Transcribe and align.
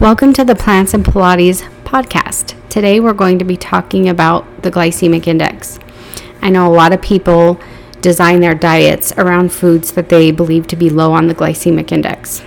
Welcome 0.00 0.32
to 0.32 0.46
the 0.46 0.54
Plants 0.54 0.94
and 0.94 1.04
Pilates 1.04 1.60
podcast. 1.84 2.56
Today 2.70 3.00
we're 3.00 3.12
going 3.12 3.38
to 3.38 3.44
be 3.44 3.58
talking 3.58 4.08
about 4.08 4.62
the 4.62 4.70
glycemic 4.70 5.26
index. 5.26 5.78
I 6.40 6.48
know 6.48 6.66
a 6.66 6.72
lot 6.72 6.94
of 6.94 7.02
people 7.02 7.60
design 8.00 8.40
their 8.40 8.54
diets 8.54 9.12
around 9.18 9.52
foods 9.52 9.92
that 9.92 10.08
they 10.08 10.30
believe 10.30 10.66
to 10.68 10.76
be 10.76 10.88
low 10.88 11.12
on 11.12 11.26
the 11.26 11.34
glycemic 11.34 11.92
index. 11.92 12.42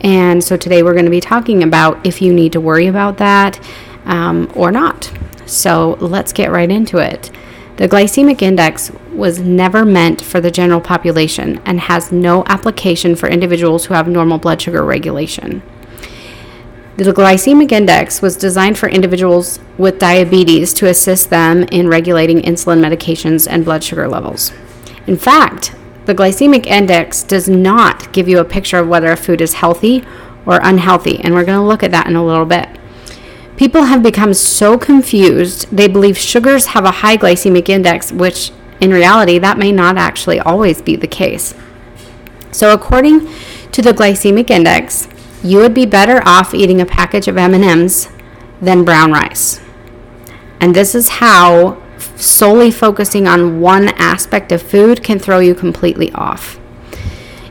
And 0.00 0.42
so 0.42 0.56
today 0.56 0.82
we're 0.82 0.94
going 0.94 1.04
to 1.04 1.10
be 1.12 1.20
talking 1.20 1.62
about 1.62 2.04
if 2.04 2.20
you 2.20 2.34
need 2.34 2.50
to 2.54 2.60
worry 2.60 2.88
about 2.88 3.18
that 3.18 3.64
um, 4.04 4.50
or 4.56 4.72
not. 4.72 5.12
So 5.46 5.96
let's 6.00 6.32
get 6.32 6.50
right 6.50 6.68
into 6.68 6.98
it. 6.98 7.30
The 7.76 7.88
glycemic 7.88 8.42
index 8.42 8.90
was 9.12 9.38
never 9.38 9.84
meant 9.84 10.20
for 10.20 10.40
the 10.40 10.50
general 10.50 10.80
population 10.80 11.62
and 11.64 11.78
has 11.78 12.10
no 12.10 12.42
application 12.46 13.14
for 13.14 13.28
individuals 13.28 13.84
who 13.84 13.94
have 13.94 14.08
normal 14.08 14.38
blood 14.38 14.60
sugar 14.60 14.84
regulation. 14.84 15.62
The 16.98 17.12
glycemic 17.12 17.70
index 17.70 18.20
was 18.20 18.36
designed 18.36 18.76
for 18.76 18.88
individuals 18.88 19.60
with 19.78 20.00
diabetes 20.00 20.74
to 20.74 20.88
assist 20.88 21.30
them 21.30 21.62
in 21.70 21.86
regulating 21.86 22.40
insulin 22.40 22.80
medications 22.84 23.46
and 23.48 23.64
blood 23.64 23.84
sugar 23.84 24.08
levels. 24.08 24.50
In 25.06 25.16
fact, 25.16 25.76
the 26.06 26.14
glycemic 26.14 26.66
index 26.66 27.22
does 27.22 27.48
not 27.48 28.12
give 28.12 28.28
you 28.28 28.40
a 28.40 28.44
picture 28.44 28.78
of 28.78 28.88
whether 28.88 29.12
a 29.12 29.16
food 29.16 29.40
is 29.40 29.54
healthy 29.54 30.04
or 30.44 30.58
unhealthy, 30.60 31.20
and 31.20 31.34
we're 31.34 31.44
going 31.44 31.60
to 31.60 31.64
look 31.64 31.84
at 31.84 31.92
that 31.92 32.08
in 32.08 32.16
a 32.16 32.26
little 32.26 32.44
bit. 32.44 32.68
People 33.56 33.84
have 33.84 34.02
become 34.02 34.34
so 34.34 34.76
confused, 34.76 35.70
they 35.70 35.86
believe 35.86 36.18
sugars 36.18 36.66
have 36.66 36.84
a 36.84 36.90
high 36.90 37.16
glycemic 37.16 37.68
index, 37.68 38.10
which 38.10 38.50
in 38.80 38.90
reality, 38.90 39.38
that 39.38 39.56
may 39.56 39.70
not 39.70 39.96
actually 39.96 40.40
always 40.40 40.82
be 40.82 40.96
the 40.96 41.06
case. 41.06 41.54
So, 42.50 42.72
according 42.72 43.28
to 43.70 43.82
the 43.82 43.92
glycemic 43.92 44.50
index, 44.50 45.06
you 45.42 45.58
would 45.58 45.74
be 45.74 45.86
better 45.86 46.22
off 46.26 46.54
eating 46.54 46.80
a 46.80 46.86
package 46.86 47.28
of 47.28 47.36
M&Ms 47.36 48.08
than 48.60 48.84
brown 48.84 49.12
rice. 49.12 49.60
And 50.60 50.74
this 50.74 50.94
is 50.94 51.08
how 51.08 51.80
solely 52.16 52.70
focusing 52.70 53.26
on 53.26 53.60
one 53.60 53.88
aspect 53.90 54.50
of 54.52 54.62
food 54.62 55.02
can 55.02 55.18
throw 55.18 55.38
you 55.38 55.54
completely 55.54 56.10
off. 56.12 56.58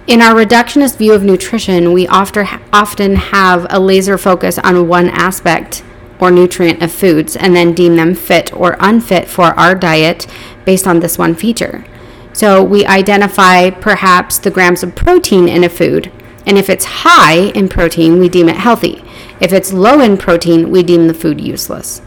In 0.08 0.22
our 0.22 0.34
reductionist 0.34 0.98
view 0.98 1.14
of 1.14 1.24
nutrition, 1.24 1.92
we 1.92 2.08
often 2.08 3.16
have 3.16 3.68
a 3.70 3.80
laser 3.80 4.18
focus 4.18 4.58
on 4.60 4.88
one 4.88 5.10
aspect 5.10 5.84
or 6.20 6.32
nutrient 6.32 6.82
of 6.82 6.92
foods 6.92 7.36
and 7.36 7.56
then 7.56 7.74
deem 7.74 7.96
them 7.96 8.16
fit 8.16 8.54
or 8.54 8.78
unfit 8.80 9.28
for 9.28 9.48
our 9.60 9.76
diet 9.76 10.26
based 10.66 10.88
on 10.88 11.00
this 11.00 11.18
one 11.18 11.36
feature. 11.36 11.86
So 12.34 12.64
we 12.64 12.86
identify 12.86 13.70
perhaps 13.70 14.38
the 14.38 14.52
grams 14.52 14.84
of 14.84 14.96
protein 14.96 15.48
in 15.48 15.64
a 15.64 15.70
food 15.70 16.12
and 16.48 16.58
if 16.58 16.70
it's 16.70 16.86
high 16.86 17.52
in 17.54 17.70
protein, 17.70 18.20
we 18.20 18.30
deem 18.30 18.50
it 18.50 18.56
healthy. 18.56 19.04
If 19.40 19.54
it's 19.54 19.74
low 19.74 20.00
in 20.00 20.18
protein, 20.18 20.72
we 20.72 20.82
deem 20.82 21.08
the 21.08 21.14
food 21.14 21.40
useless. 21.42 22.02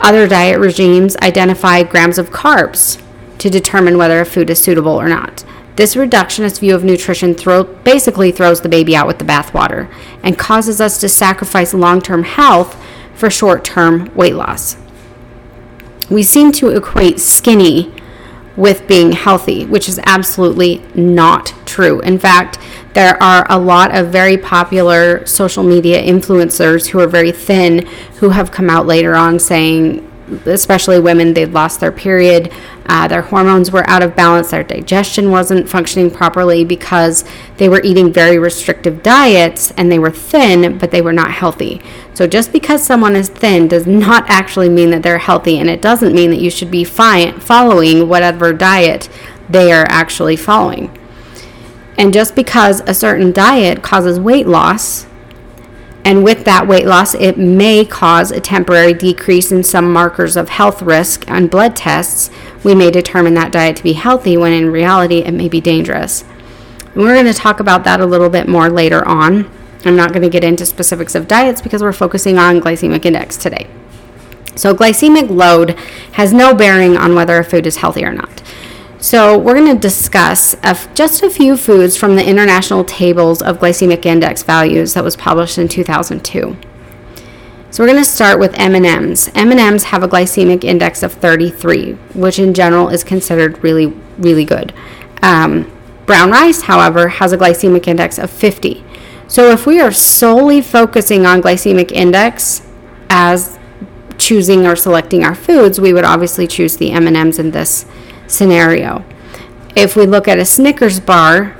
Other 0.00 0.26
diet 0.26 0.58
regimes 0.58 1.16
identify 1.18 1.84
grams 1.84 2.18
of 2.18 2.30
carbs 2.30 3.00
to 3.38 3.48
determine 3.48 3.96
whether 3.96 4.20
a 4.20 4.26
food 4.26 4.50
is 4.50 4.60
suitable 4.60 5.00
or 5.00 5.08
not. 5.08 5.44
This 5.76 5.94
reductionist 5.94 6.60
view 6.60 6.74
of 6.74 6.84
nutrition 6.84 7.34
throw, 7.34 7.62
basically 7.62 8.32
throws 8.32 8.60
the 8.60 8.68
baby 8.68 8.96
out 8.96 9.06
with 9.06 9.18
the 9.18 9.24
bathwater 9.24 9.90
and 10.22 10.38
causes 10.38 10.80
us 10.80 10.98
to 11.00 11.08
sacrifice 11.08 11.72
long 11.72 12.02
term 12.02 12.24
health 12.24 12.76
for 13.14 13.30
short 13.30 13.64
term 13.64 14.12
weight 14.14 14.34
loss. 14.34 14.76
We 16.10 16.24
seem 16.24 16.50
to 16.52 16.70
equate 16.70 17.20
skinny 17.20 17.94
with 18.56 18.86
being 18.88 19.12
healthy, 19.12 19.64
which 19.64 19.88
is 19.88 20.00
absolutely 20.04 20.82
not 20.94 21.54
true. 21.66 22.00
In 22.00 22.18
fact, 22.18 22.58
there 22.92 23.20
are 23.22 23.46
a 23.48 23.58
lot 23.58 23.94
of 23.96 24.08
very 24.08 24.36
popular 24.36 25.24
social 25.26 25.62
media 25.62 26.02
influencers 26.02 26.88
who 26.88 26.98
are 26.98 27.06
very 27.06 27.32
thin 27.32 27.86
who 28.18 28.30
have 28.30 28.50
come 28.50 28.68
out 28.68 28.86
later 28.86 29.14
on 29.14 29.38
saying, 29.38 30.06
especially 30.46 30.98
women, 30.98 31.34
they'd 31.34 31.52
lost 31.52 31.80
their 31.80 31.92
period, 31.92 32.52
uh, 32.86 33.06
their 33.06 33.22
hormones 33.22 33.70
were 33.70 33.88
out 33.88 34.02
of 34.02 34.16
balance, 34.16 34.50
their 34.50 34.64
digestion 34.64 35.30
wasn't 35.30 35.68
functioning 35.68 36.10
properly 36.10 36.64
because 36.64 37.24
they 37.56 37.68
were 37.68 37.80
eating 37.82 38.12
very 38.12 38.38
restrictive 38.38 39.02
diets 39.02 39.70
and 39.72 39.90
they 39.90 39.98
were 39.98 40.10
thin, 40.10 40.76
but 40.78 40.90
they 40.90 41.02
were 41.02 41.12
not 41.12 41.30
healthy. 41.30 41.80
So 42.14 42.26
just 42.26 42.52
because 42.52 42.82
someone 42.82 43.14
is 43.14 43.28
thin 43.28 43.68
does 43.68 43.86
not 43.86 44.28
actually 44.28 44.68
mean 44.68 44.90
that 44.90 45.02
they're 45.02 45.18
healthy, 45.18 45.58
and 45.58 45.70
it 45.70 45.80
doesn't 45.80 46.14
mean 46.14 46.30
that 46.30 46.40
you 46.40 46.50
should 46.50 46.70
be 46.70 46.84
fi- 46.84 47.32
following 47.32 48.08
whatever 48.08 48.52
diet 48.52 49.08
they 49.48 49.72
are 49.72 49.86
actually 49.88 50.36
following. 50.36 50.96
And 52.00 52.14
just 52.14 52.34
because 52.34 52.80
a 52.86 52.94
certain 52.94 53.30
diet 53.30 53.82
causes 53.82 54.18
weight 54.18 54.46
loss, 54.46 55.06
and 56.02 56.24
with 56.24 56.46
that 56.46 56.66
weight 56.66 56.86
loss, 56.86 57.12
it 57.12 57.36
may 57.36 57.84
cause 57.84 58.30
a 58.30 58.40
temporary 58.40 58.94
decrease 58.94 59.52
in 59.52 59.62
some 59.62 59.92
markers 59.92 60.34
of 60.34 60.48
health 60.48 60.80
risk 60.80 61.30
on 61.30 61.46
blood 61.46 61.76
tests. 61.76 62.30
We 62.64 62.74
may 62.74 62.90
determine 62.90 63.34
that 63.34 63.52
diet 63.52 63.76
to 63.76 63.82
be 63.82 63.92
healthy 63.92 64.38
when 64.38 64.54
in 64.54 64.72
reality 64.72 65.18
it 65.18 65.32
may 65.32 65.46
be 65.46 65.60
dangerous. 65.60 66.22
And 66.94 67.02
we're 67.02 67.12
going 67.12 67.26
to 67.26 67.34
talk 67.34 67.60
about 67.60 67.84
that 67.84 68.00
a 68.00 68.06
little 68.06 68.30
bit 68.30 68.48
more 68.48 68.70
later 68.70 69.06
on. 69.06 69.50
I'm 69.84 69.94
not 69.94 70.08
going 70.08 70.22
to 70.22 70.30
get 70.30 70.42
into 70.42 70.64
specifics 70.64 71.14
of 71.14 71.28
diets 71.28 71.60
because 71.60 71.82
we're 71.82 71.92
focusing 71.92 72.38
on 72.38 72.62
glycemic 72.62 73.04
index 73.04 73.36
today. 73.36 73.68
So, 74.56 74.74
glycemic 74.74 75.28
load 75.28 75.78
has 76.12 76.32
no 76.32 76.54
bearing 76.54 76.96
on 76.96 77.14
whether 77.14 77.36
a 77.36 77.44
food 77.44 77.66
is 77.66 77.76
healthy 77.76 78.04
or 78.06 78.12
not. 78.14 78.42
So, 79.02 79.38
we're 79.38 79.54
going 79.54 79.74
to 79.74 79.80
discuss 79.80 80.54
just 80.92 81.22
a 81.22 81.30
few 81.30 81.56
foods 81.56 81.96
from 81.96 82.16
the 82.16 82.28
International 82.28 82.84
Tables 82.84 83.40
of 83.40 83.58
Glycemic 83.58 84.04
Index 84.04 84.42
Values 84.42 84.92
that 84.92 85.02
was 85.02 85.16
published 85.16 85.56
in 85.56 85.68
2002. 85.68 86.54
So, 87.70 87.82
we're 87.82 87.88
going 87.88 87.98
to 87.98 88.04
start 88.04 88.38
with 88.38 88.52
M&Ms. 88.58 89.30
M&Ms 89.34 89.84
have 89.84 90.02
a 90.02 90.08
glycemic 90.08 90.64
index 90.64 91.02
of 91.02 91.14
33, 91.14 91.92
which 92.12 92.38
in 92.38 92.52
general 92.52 92.90
is 92.90 93.02
considered 93.02 93.64
really, 93.64 93.86
really 94.18 94.44
good. 94.44 94.74
Um, 95.22 95.74
brown 96.04 96.30
rice, 96.30 96.60
however, 96.60 97.08
has 97.08 97.32
a 97.32 97.38
glycemic 97.38 97.88
index 97.88 98.18
of 98.18 98.28
50. 98.28 98.84
So, 99.28 99.50
if 99.50 99.64
we 99.64 99.80
are 99.80 99.92
solely 99.92 100.60
focusing 100.60 101.24
on 101.24 101.40
glycemic 101.40 101.90
index 101.90 102.60
as 103.08 103.58
choosing 104.18 104.66
or 104.66 104.76
selecting 104.76 105.24
our 105.24 105.34
foods, 105.34 105.80
we 105.80 105.94
would 105.94 106.04
obviously 106.04 106.46
choose 106.46 106.76
the 106.76 106.92
M&Ms 106.92 107.38
in 107.38 107.52
this 107.52 107.86
scenario. 108.30 109.04
If 109.76 109.96
we 109.96 110.06
look 110.06 110.28
at 110.28 110.38
a 110.38 110.44
Snickers 110.44 111.00
bar, 111.00 111.56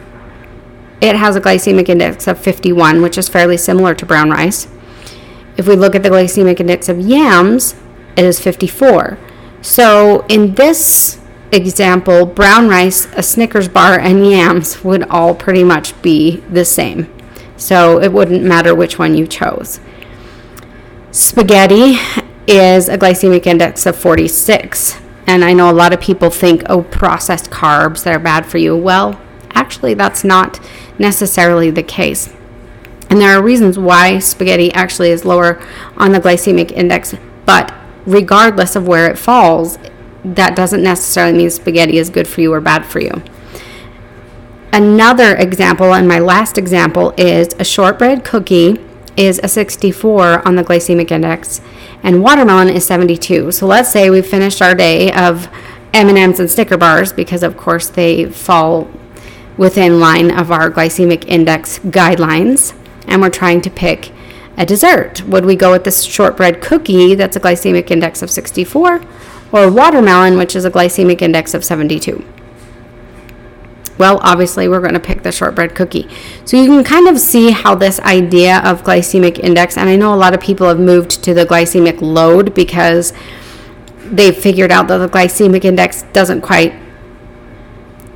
it 1.01 1.17
has 1.17 1.37
a 1.37 1.41
glycemic 1.41 1.89
index 1.89 2.27
of 2.27 2.39
51, 2.39 3.03
which 3.03 3.17
is 3.17 3.29
fairly 3.29 3.57
similar 3.57 3.95
to 3.95 4.07
brown 4.07 4.31
rice. 4.31 4.69
If 5.57 5.67
we 5.67 5.77
look 5.77 5.95
at 5.95 6.03
the 6.03 6.11
glycemic 6.11 6.61
index 6.61 6.89
of 6.89 7.01
yams, 7.01 7.75
it 8.17 8.25
is 8.25 8.41
54. 8.41 9.19
So 9.63 10.25
in 10.29 10.55
this 10.55 11.21
example, 11.53 12.27
brown 12.27 12.69
rice, 12.69 13.07
a 13.15 13.23
Snickers 13.23 13.69
bar, 13.69 13.99
and 13.99 14.27
yams 14.27 14.85
would 14.85 15.05
all 15.05 15.35
pretty 15.35 15.65
much 15.65 16.01
be 16.03 16.37
the 16.51 16.65
same. 16.65 17.13
So 17.57 18.01
it 18.01 18.13
wouldn't 18.13 18.43
matter 18.43 18.75
which 18.75 18.99
one 18.99 19.15
you 19.15 19.27
chose. 19.27 19.81
Spaghetti 21.13 21.99
is 22.47 22.89
a 22.89 22.97
glycemic 22.97 23.47
index 23.47 23.85
of 23.85 23.97
46. 23.97 24.99
And 25.31 25.45
I 25.45 25.53
know 25.53 25.71
a 25.71 25.73
lot 25.73 25.93
of 25.93 26.01
people 26.01 26.29
think, 26.29 26.65
oh, 26.69 26.83
processed 26.83 27.51
carbs, 27.51 28.03
they're 28.03 28.19
bad 28.19 28.47
for 28.47 28.59
you. 28.59 28.77
Well, 28.77 29.21
actually, 29.53 29.95
that's 29.95 30.25
not 30.25 30.59
necessarily 30.99 31.71
the 31.71 31.85
case. 31.85 32.35
And 33.09 33.21
there 33.21 33.39
are 33.39 33.41
reasons 33.41 33.79
why 33.79 34.19
spaghetti 34.19 34.73
actually 34.73 35.11
is 35.11 35.25
lower 35.25 35.63
on 35.97 36.11
the 36.11 36.19
glycemic 36.19 36.73
index, 36.73 37.15
but 37.47 37.73
regardless 38.07 38.75
of 38.75 38.89
where 38.89 39.09
it 39.09 39.17
falls, 39.17 39.79
that 40.25 40.57
doesn't 40.57 40.83
necessarily 40.83 41.39
mean 41.39 41.51
spaghetti 41.51 41.99
is 41.99 42.11
good 42.11 42.27
for 42.27 42.41
you 42.41 42.53
or 42.53 42.61
bad 42.61 42.85
for 42.85 42.99
you. 42.99 43.23
Another 44.73 45.37
example, 45.37 45.95
and 45.95 46.09
my 46.09 46.19
last 46.19 46.59
example, 46.59 47.15
is 47.17 47.55
a 47.57 47.65
shortbread 47.65 48.25
cookie 48.25 48.85
is 49.17 49.39
a 49.45 49.49
64 49.49 50.45
on 50.45 50.57
the 50.57 50.65
glycemic 50.65 51.13
index 51.13 51.61
and 52.03 52.23
watermelon 52.23 52.69
is 52.69 52.87
72. 52.87 53.53
So 53.53 53.67
let's 53.67 53.91
say 53.91 54.11
we 54.11 54.23
finished 54.23 54.63
our 54.63 54.75
day 54.75 55.13
of 55.13 55.49
M&Ms 55.93 56.41
and 56.41 56.51
Snicker 56.51 56.77
bars 56.77 57.13
because 57.13 57.43
of 57.43 57.57
course 57.57 57.89
they 57.89 58.27
fall 58.27 58.89
within 59.57 60.01
line 60.01 60.31
of 60.31 60.51
our 60.51 60.71
glycemic 60.71 61.27
index 61.27 61.79
guidelines 61.81 62.75
and 63.07 63.21
we're 63.21 63.31
trying 63.31 63.61
to 63.63 63.71
pick 63.71 64.13
a 64.57 64.65
dessert. 64.65 65.23
Would 65.25 65.45
we 65.45 65.57
go 65.57 65.73
with 65.73 65.85
this 65.85 66.03
shortbread 66.03 66.61
cookie 66.61 67.15
that's 67.15 67.37
a 67.37 67.41
glycemic 67.41 67.91
index 67.91 68.23
of 68.23 68.31
64 68.31 69.03
or 69.53 69.71
watermelon 69.71 70.39
which 70.39 70.55
is 70.55 70.65
a 70.65 70.71
glycemic 70.71 71.23
index 71.23 71.55
of 71.55 71.65
72? 71.65 72.25
Well, 74.01 74.19
obviously, 74.23 74.67
we're 74.67 74.81
going 74.81 74.95
to 74.95 75.01
pick 75.01 75.23
the 75.23 75.31
shortbread 75.31 75.75
cookie. 75.75 76.09
So 76.47 76.57
you 76.57 76.67
can 76.67 76.83
kind 76.83 77.07
of 77.07 77.21
see 77.21 77.51
how 77.51 77.75
this 77.75 78.01
idea 78.01 78.61
of 78.65 78.83
glycemic 78.83 79.39
index, 79.39 79.77
and 79.77 79.91
I 79.91 79.97
know 79.97 80.15
a 80.15 80.17
lot 80.17 80.33
of 80.33 80.41
people 80.41 80.67
have 80.67 80.81
moved 80.81 81.23
to 81.23 81.35
the 81.35 81.45
glycemic 81.45 82.01
load 82.01 82.55
because 82.55 83.13
they've 84.07 84.37
figured 84.37 84.73
out 84.73 84.89
that 84.89 84.97
the 84.97 85.09
glycemic 85.09 85.67
index 85.67 86.03
doesn't 86.15 86.41
quite 86.41 86.73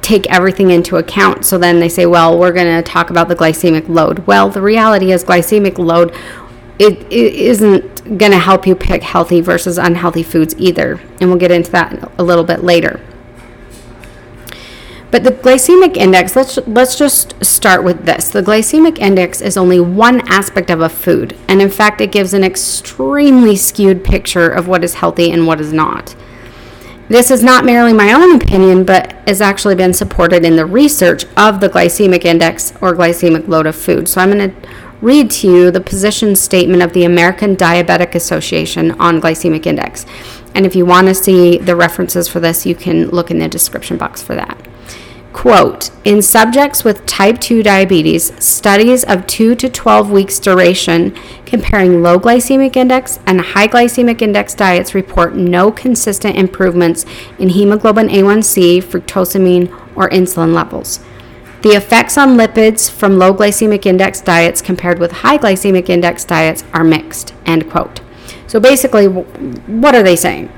take 0.00 0.26
everything 0.32 0.70
into 0.70 0.96
account. 0.96 1.44
So 1.44 1.58
then 1.58 1.81
they 1.81 1.90
say, 1.90 2.06
well, 2.06 2.38
we're 2.38 2.52
going 2.52 2.82
to 2.82 2.82
talk 2.82 3.10
about 3.10 3.28
the 3.28 3.36
glycemic 3.36 3.86
load. 3.86 4.26
Well, 4.26 4.48
the 4.48 4.62
reality 4.62 5.12
is 5.12 5.22
glycemic 5.22 5.78
load 5.78 6.14
it, 6.78 7.00
it 7.12 7.34
isn't 7.34 8.19
going 8.19 8.32
to 8.32 8.38
help 8.38 8.66
you 8.66 8.75
pick 8.75 9.02
healthy 9.02 9.40
versus 9.40 9.78
unhealthy 9.78 10.22
foods 10.22 10.54
either. 10.58 11.00
And 11.20 11.31
we'll 11.31 11.38
get 11.38 11.50
into 11.50 11.70
that 11.72 12.12
a 12.19 12.22
little 12.22 12.44
bit 12.44 12.64
later. 12.64 13.00
But 15.14 15.22
the 15.22 15.31
glycemic 15.31 15.96
index, 15.96 16.34
let's 16.34 16.58
let's 16.66 16.99
just 16.99 17.37
start 17.44 17.84
with 17.84 18.05
this. 18.05 18.31
The 18.31 18.43
glycemic 18.43 18.99
index 18.99 19.40
is 19.40 19.56
only 19.56 19.78
one 19.78 20.26
aspect 20.26 20.70
of 20.70 20.81
a 20.81 20.88
food, 20.88 21.37
and 21.46 21.62
in 21.62 21.70
fact, 21.70 22.00
it 22.00 22.11
gives 22.11 22.34
an 22.34 22.43
extremely 22.43 23.55
skewed 23.55 24.02
picture 24.02 24.50
of 24.50 24.66
what 24.66 24.82
is 24.82 24.94
healthy 24.94 25.31
and 25.31 25.46
what 25.46 25.61
is 25.61 25.72
not. 25.72 26.16
This 27.08 27.31
is 27.31 27.44
not 27.44 27.64
merely 27.64 27.93
my 27.93 28.12
own 28.12 28.34
opinion, 28.34 28.82
but 28.82 29.12
has 29.28 29.40
actually 29.40 29.76
been 29.76 29.93
supported 29.93 30.44
in 30.44 30.56
the 30.56 30.66
research 30.66 31.26
of 31.37 31.60
the 31.60 31.69
glycemic 31.69 32.25
index 32.25 32.72
or 32.81 32.93
glycemic 32.93 33.46
load 33.46 33.69
of 33.69 33.76
food. 33.76 34.08
So 34.08 34.20
I'm 34.20 34.32
going 34.32 34.50
to 34.50 34.69
read 35.00 35.31
to 35.31 35.46
you 35.46 35.70
the 35.70 35.81
position 35.81 36.34
statement 36.34 36.82
of 36.82 36.93
the 36.93 37.05
American 37.05 37.55
Diabetic 37.55 38.17
Association 38.17 38.90
on 39.00 39.20
glycemic 39.20 39.64
index. 39.64 40.06
And 40.56 40.67
if 40.67 40.75
you 40.75 40.84
want 40.84 41.06
to 41.06 41.14
see 41.14 41.58
the 41.58 41.76
references 41.76 42.26
for 42.26 42.40
this, 42.40 42.67
you 42.67 42.75
can 42.75 43.10
look 43.10 43.31
in 43.31 43.38
the 43.38 43.46
description 43.46 43.96
box 43.96 44.20
for 44.20 44.34
that. 44.34 44.63
Quote 45.34 45.90
In 46.04 46.22
subjects 46.22 46.84
with 46.84 47.04
type 47.06 47.40
2 47.40 47.64
diabetes, 47.64 48.32
studies 48.42 49.02
of 49.04 49.26
2 49.26 49.56
to 49.56 49.69
12 49.69 50.10
weeks 50.10 50.38
duration 50.38 51.14
comparing 51.44 52.02
low 52.02 52.19
glycemic 52.20 52.76
index 52.76 53.19
and 53.26 53.40
high 53.40 53.66
glycemic 53.66 54.22
index 54.22 54.54
diets 54.54 54.94
report 54.94 55.34
no 55.34 55.72
consistent 55.72 56.36
improvements 56.36 57.04
in 57.38 57.48
hemoglobin 57.48 58.08
A1C, 58.08 58.82
fructosamine, 58.82 59.69
or 59.96 60.08
insulin 60.08 60.54
levels. 60.54 61.00
The 61.62 61.70
effects 61.70 62.16
on 62.16 62.38
lipids 62.38 62.88
from 62.88 63.19
low 63.19 63.34
glycemic 63.34 63.86
index 63.86 64.20
diets 64.20 64.62
compared 64.62 65.00
with 65.00 65.10
high 65.10 65.36
glycemic 65.36 65.88
index 65.88 66.25
diets 66.25 66.62
are 66.72 66.84
mixed. 66.84 67.34
End 67.44 67.69
quote. 67.69 68.00
So 68.46 68.60
basically, 68.60 69.08
what 69.08 69.96
are 69.96 70.02
they 70.04 70.16
saying? 70.16 70.50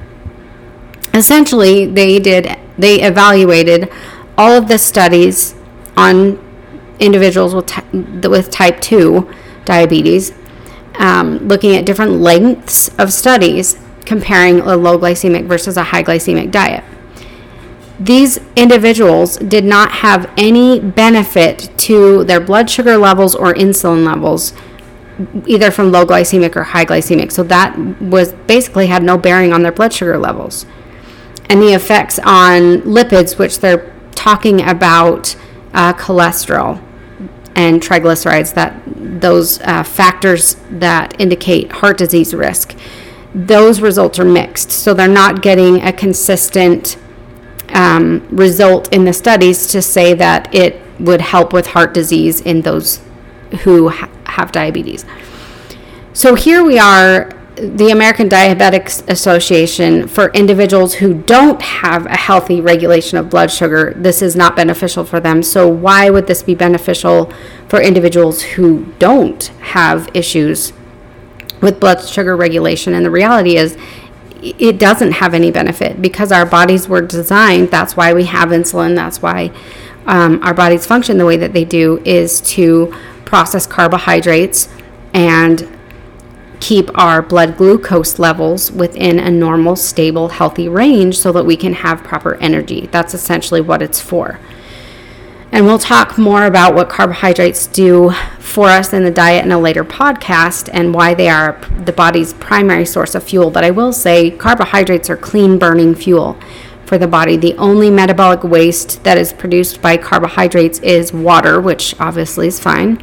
Essentially, 1.14 1.86
they 1.86 2.18
did 2.18 2.58
they 2.78 3.00
evaluated 3.00 3.90
all 4.38 4.52
of 4.52 4.68
the 4.68 4.78
studies 4.78 5.54
on 5.96 6.38
individuals 6.98 7.54
with, 7.54 7.70
with 8.24 8.50
type 8.50 8.80
2 8.80 9.28
diabetes, 9.64 10.32
um, 10.98 11.38
looking 11.48 11.76
at 11.76 11.84
different 11.84 12.12
lengths 12.12 12.88
of 12.98 13.12
studies 13.12 13.78
comparing 14.04 14.60
a 14.60 14.76
low 14.76 14.98
glycemic 14.98 15.46
versus 15.46 15.76
a 15.76 15.84
high 15.84 16.02
glycemic 16.02 16.50
diet. 16.50 16.84
These 17.98 18.38
individuals 18.54 19.36
did 19.38 19.64
not 19.64 19.90
have 19.90 20.30
any 20.36 20.80
benefit 20.80 21.70
to 21.78 22.24
their 22.24 22.40
blood 22.40 22.68
sugar 22.68 22.96
levels 22.96 23.34
or 23.34 23.54
insulin 23.54 24.04
levels, 24.04 24.52
either 25.46 25.70
from 25.70 25.90
low 25.90 26.04
glycemic 26.04 26.56
or 26.56 26.62
high 26.64 26.84
glycemic. 26.84 27.32
So 27.32 27.42
that 27.44 27.78
was 28.00 28.32
basically 28.46 28.86
had 28.88 29.02
no 29.02 29.16
bearing 29.16 29.52
on 29.52 29.62
their 29.62 29.72
blood 29.72 29.94
sugar 29.94 30.18
levels. 30.18 30.66
And 31.48 31.62
the 31.62 31.72
effects 31.72 32.18
on 32.18 32.82
lipids, 32.82 33.38
which 33.38 33.60
they're 33.60 33.95
talking 34.16 34.60
about 34.62 35.36
uh, 35.72 35.92
cholesterol 35.92 36.82
and 37.54 37.80
triglycerides, 37.80 38.52
that 38.54 38.82
those 39.20 39.60
uh, 39.60 39.82
factors 39.82 40.56
that 40.70 41.18
indicate 41.20 41.70
heart 41.70 41.98
disease 41.98 42.34
risk, 42.34 42.76
those 43.34 43.80
results 43.80 44.18
are 44.18 44.24
mixed. 44.24 44.70
So 44.70 44.94
they're 44.94 45.08
not 45.08 45.42
getting 45.42 45.82
a 45.82 45.92
consistent 45.92 46.98
um, 47.68 48.26
result 48.30 48.92
in 48.92 49.04
the 49.04 49.12
studies 49.12 49.66
to 49.68 49.82
say 49.82 50.14
that 50.14 50.54
it 50.54 50.80
would 50.98 51.20
help 51.20 51.52
with 51.52 51.68
heart 51.68 51.92
disease 51.94 52.40
in 52.40 52.62
those 52.62 53.00
who 53.62 53.90
ha- 53.90 54.10
have 54.24 54.52
diabetes. 54.52 55.04
So 56.12 56.34
here 56.34 56.64
we 56.64 56.78
are 56.78 57.35
the 57.56 57.88
American 57.90 58.28
Diabetic 58.28 59.08
Association 59.08 60.06
for 60.08 60.30
individuals 60.32 60.94
who 60.94 61.14
don't 61.14 61.60
have 61.62 62.04
a 62.04 62.16
healthy 62.16 62.60
regulation 62.60 63.16
of 63.16 63.30
blood 63.30 63.50
sugar, 63.50 63.94
this 63.96 64.20
is 64.20 64.36
not 64.36 64.54
beneficial 64.54 65.04
for 65.04 65.20
them. 65.20 65.42
So, 65.42 65.66
why 65.66 66.10
would 66.10 66.26
this 66.26 66.42
be 66.42 66.54
beneficial 66.54 67.32
for 67.68 67.80
individuals 67.80 68.42
who 68.42 68.92
don't 68.98 69.46
have 69.60 70.08
issues 70.14 70.74
with 71.62 71.80
blood 71.80 72.06
sugar 72.06 72.36
regulation? 72.36 72.92
And 72.92 73.06
the 73.06 73.10
reality 73.10 73.56
is, 73.56 73.78
it 74.42 74.78
doesn't 74.78 75.12
have 75.12 75.32
any 75.32 75.50
benefit 75.50 76.00
because 76.02 76.30
our 76.30 76.44
bodies 76.44 76.88
were 76.88 77.00
designed. 77.00 77.70
That's 77.70 77.96
why 77.96 78.12
we 78.12 78.26
have 78.26 78.50
insulin. 78.50 78.94
That's 78.94 79.22
why 79.22 79.50
um, 80.04 80.42
our 80.42 80.54
bodies 80.54 80.86
function 80.86 81.18
the 81.18 81.24
way 81.24 81.38
that 81.38 81.52
they 81.52 81.64
do, 81.64 82.02
is 82.04 82.40
to 82.42 82.94
process 83.24 83.66
carbohydrates 83.66 84.68
and 85.14 85.75
keep 86.66 86.90
our 86.98 87.22
blood 87.22 87.56
glucose 87.56 88.18
levels 88.18 88.72
within 88.72 89.20
a 89.20 89.30
normal, 89.30 89.76
stable, 89.76 90.30
healthy 90.30 90.68
range 90.68 91.16
so 91.16 91.30
that 91.30 91.46
we 91.46 91.56
can 91.56 91.72
have 91.72 92.02
proper 92.02 92.34
energy. 92.38 92.88
That's 92.90 93.14
essentially 93.14 93.60
what 93.60 93.82
it's 93.82 94.00
for. 94.00 94.40
And 95.52 95.64
we'll 95.64 95.78
talk 95.78 96.18
more 96.18 96.44
about 96.44 96.74
what 96.74 96.88
carbohydrates 96.88 97.68
do 97.68 98.10
for 98.40 98.66
us 98.66 98.92
in 98.92 99.04
the 99.04 99.12
diet 99.12 99.44
in 99.44 99.52
a 99.52 99.60
later 99.60 99.84
podcast 99.84 100.68
and 100.72 100.92
why 100.92 101.14
they 101.14 101.28
are 101.28 101.60
the 101.84 101.92
body's 101.92 102.34
primary 102.34 102.84
source 102.84 103.14
of 103.14 103.22
fuel. 103.22 103.52
But 103.52 103.62
I 103.62 103.70
will 103.70 103.92
say 103.92 104.32
carbohydrates 104.32 105.08
are 105.08 105.16
clean 105.16 105.60
burning 105.60 105.94
fuel 105.94 106.36
for 106.84 106.98
the 106.98 107.06
body. 107.06 107.36
The 107.36 107.54
only 107.58 107.92
metabolic 107.92 108.42
waste 108.42 109.04
that 109.04 109.16
is 109.16 109.32
produced 109.32 109.80
by 109.80 109.98
carbohydrates 109.98 110.80
is 110.80 111.12
water, 111.12 111.60
which 111.60 111.94
obviously 112.00 112.48
is 112.48 112.58
fine 112.58 113.00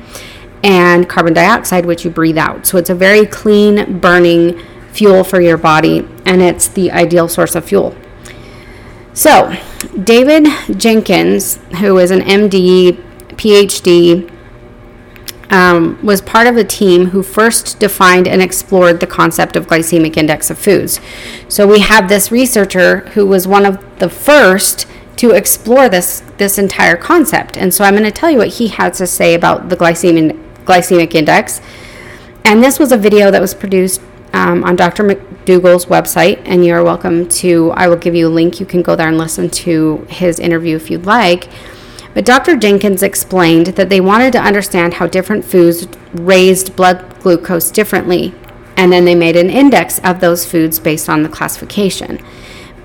and 0.63 1.07
carbon 1.07 1.33
dioxide, 1.33 1.85
which 1.85 2.05
you 2.05 2.09
breathe 2.09 2.37
out. 2.37 2.65
So 2.65 2.77
it's 2.77 2.89
a 2.89 2.95
very 2.95 3.25
clean 3.25 3.99
burning 3.99 4.59
fuel 4.91 5.23
for 5.23 5.41
your 5.41 5.57
body, 5.57 6.07
and 6.25 6.41
it's 6.41 6.67
the 6.67 6.91
ideal 6.91 7.27
source 7.27 7.55
of 7.55 7.65
fuel. 7.65 7.95
So, 9.13 9.55
David 10.01 10.47
Jenkins, 10.77 11.57
who 11.79 11.97
is 11.97 12.09
an 12.09 12.21
MD, 12.21 12.93
PhD, 13.35 14.31
um, 15.49 16.03
was 16.03 16.19
part 16.21 16.47
of 16.47 16.57
a 16.57 16.63
team 16.63 17.07
who 17.07 17.21
first 17.21 17.79
defined 17.79 18.27
and 18.27 18.41
explored 18.41 18.99
the 18.99 19.07
concept 19.07 19.55
of 19.55 19.67
glycemic 19.67 20.17
index 20.17 20.49
of 20.49 20.57
foods. 20.57 20.99
So 21.47 21.67
we 21.67 21.79
have 21.81 22.09
this 22.09 22.31
researcher 22.31 23.01
who 23.09 23.27
was 23.27 23.47
one 23.47 23.65
of 23.65 23.83
the 23.99 24.09
first 24.09 24.87
to 25.17 25.29
explore 25.29 25.89
this 25.89 26.23
this 26.37 26.57
entire 26.57 26.97
concept. 26.97 27.55
And 27.55 27.71
so 27.71 27.83
I'm 27.83 27.93
going 27.93 28.03
to 28.03 28.11
tell 28.11 28.31
you 28.31 28.39
what 28.39 28.47
he 28.47 28.69
had 28.69 28.95
to 28.95 29.05
say 29.05 29.35
about 29.35 29.69
the 29.69 29.77
glycemic 29.77 30.42
glycemic 30.65 31.15
index. 31.15 31.61
And 32.45 32.63
this 32.63 32.79
was 32.79 32.91
a 32.91 32.97
video 32.97 33.31
that 33.31 33.41
was 33.41 33.53
produced 33.53 34.01
um, 34.33 34.63
on 34.63 34.75
Dr. 34.75 35.03
McDougall's 35.03 35.85
website, 35.85 36.41
and 36.45 36.65
you 36.65 36.73
are 36.73 36.83
welcome 36.83 37.29
to, 37.29 37.71
I 37.75 37.87
will 37.87 37.95
give 37.95 38.15
you 38.15 38.27
a 38.27 38.29
link. 38.29 38.59
You 38.59 38.65
can 38.65 38.81
go 38.81 38.95
there 38.95 39.07
and 39.07 39.17
listen 39.17 39.49
to 39.49 40.05
his 40.09 40.39
interview 40.39 40.75
if 40.75 40.89
you'd 40.89 41.05
like. 41.05 41.47
But 42.13 42.25
Dr. 42.25 42.57
Jenkins 42.57 43.01
explained 43.01 43.67
that 43.67 43.89
they 43.89 44.01
wanted 44.01 44.33
to 44.33 44.39
understand 44.39 44.95
how 44.95 45.07
different 45.07 45.45
foods 45.45 45.87
raised 46.13 46.75
blood 46.75 47.19
glucose 47.21 47.71
differently, 47.71 48.33
and 48.75 48.91
then 48.91 49.05
they 49.05 49.15
made 49.15 49.35
an 49.35 49.49
index 49.49 49.99
of 49.99 50.19
those 50.19 50.45
foods 50.45 50.79
based 50.79 51.09
on 51.09 51.23
the 51.23 51.29
classification. 51.29 52.23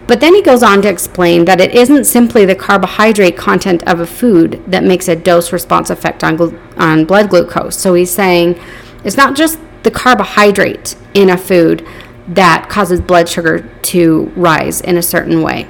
But 0.09 0.21
then 0.21 0.35
he 0.35 0.41
goes 0.41 0.63
on 0.63 0.81
to 0.83 0.89
explain 0.89 1.45
that 1.45 1.61
it 1.61 1.75
isn't 1.75 2.07
simply 2.07 2.47
the 2.47 2.55
carbohydrate 2.55 3.37
content 3.37 3.87
of 3.87 4.01
a 4.01 4.07
food 4.07 4.63
that 4.67 4.83
makes 4.83 5.07
a 5.07 5.15
dose 5.15 5.53
response 5.53 5.91
effect 5.91 6.25
on, 6.25 6.59
on 6.79 7.05
blood 7.05 7.29
glucose. 7.29 7.77
So 7.77 7.93
he's 7.93 8.11
saying 8.11 8.59
it's 9.05 9.19
not 9.19 9.37
just 9.37 9.61
the 9.83 9.91
carbohydrate 9.91 10.97
in 11.13 11.29
a 11.29 11.37
food 11.37 11.87
that 12.27 12.71
causes 12.71 13.03
blood 13.03 13.29
sugar 13.29 13.71
to 13.83 14.33
rise 14.35 14.81
in 14.81 14.97
a 14.97 15.03
certain 15.03 15.43
way. 15.43 15.69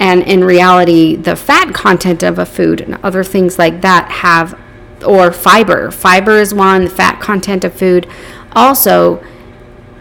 And 0.00 0.22
in 0.24 0.42
reality, 0.42 1.14
the 1.14 1.36
fat 1.36 1.72
content 1.72 2.24
of 2.24 2.40
a 2.40 2.46
food 2.46 2.80
and 2.80 2.96
other 3.04 3.22
things 3.22 3.56
like 3.56 3.82
that 3.82 4.10
have, 4.10 4.58
or 5.06 5.30
fiber. 5.30 5.92
Fiber 5.92 6.38
is 6.38 6.52
one, 6.52 6.84
the 6.84 6.90
fat 6.90 7.20
content 7.20 7.64
of 7.64 7.72
food 7.72 8.08
also 8.52 9.24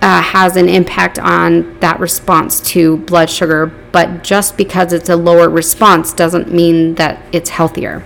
uh, 0.01 0.21
has 0.21 0.55
an 0.55 0.69
impact 0.69 1.19
on 1.19 1.77
that 1.79 1.99
response 1.99 2.61
to 2.61 2.97
blood 2.97 3.29
sugar, 3.29 3.67
but 3.91 4.23
just 4.23 4.55
because 4.57 4.93
it's 4.93 5.09
a 5.09 5.15
lower 5.15 5.49
response 5.49 6.13
doesn't 6.13 6.51
mean 6.51 6.95
that 6.95 7.21
it's 7.31 7.49
healthier. 7.49 8.03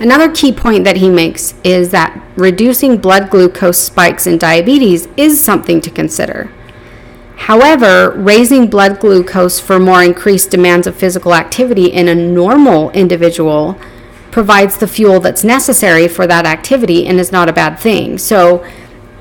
Another 0.00 0.30
key 0.30 0.50
point 0.52 0.84
that 0.84 0.96
he 0.96 1.08
makes 1.08 1.54
is 1.62 1.90
that 1.90 2.20
reducing 2.34 2.96
blood 2.96 3.30
glucose 3.30 3.78
spikes 3.78 4.26
in 4.26 4.38
diabetes 4.38 5.06
is 5.16 5.42
something 5.42 5.80
to 5.80 5.90
consider. 5.90 6.50
However, 7.36 8.10
raising 8.10 8.68
blood 8.68 9.00
glucose 9.00 9.60
for 9.60 9.78
more 9.78 10.02
increased 10.02 10.50
demands 10.50 10.86
of 10.86 10.96
physical 10.96 11.34
activity 11.34 11.86
in 11.86 12.08
a 12.08 12.14
normal 12.14 12.90
individual 12.90 13.78
provides 14.30 14.78
the 14.78 14.88
fuel 14.88 15.20
that's 15.20 15.44
necessary 15.44 16.08
for 16.08 16.26
that 16.26 16.46
activity 16.46 17.06
and 17.06 17.20
is 17.20 17.30
not 17.30 17.48
a 17.48 17.52
bad 17.52 17.78
thing. 17.78 18.18
So, 18.18 18.64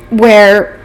where 0.09 0.80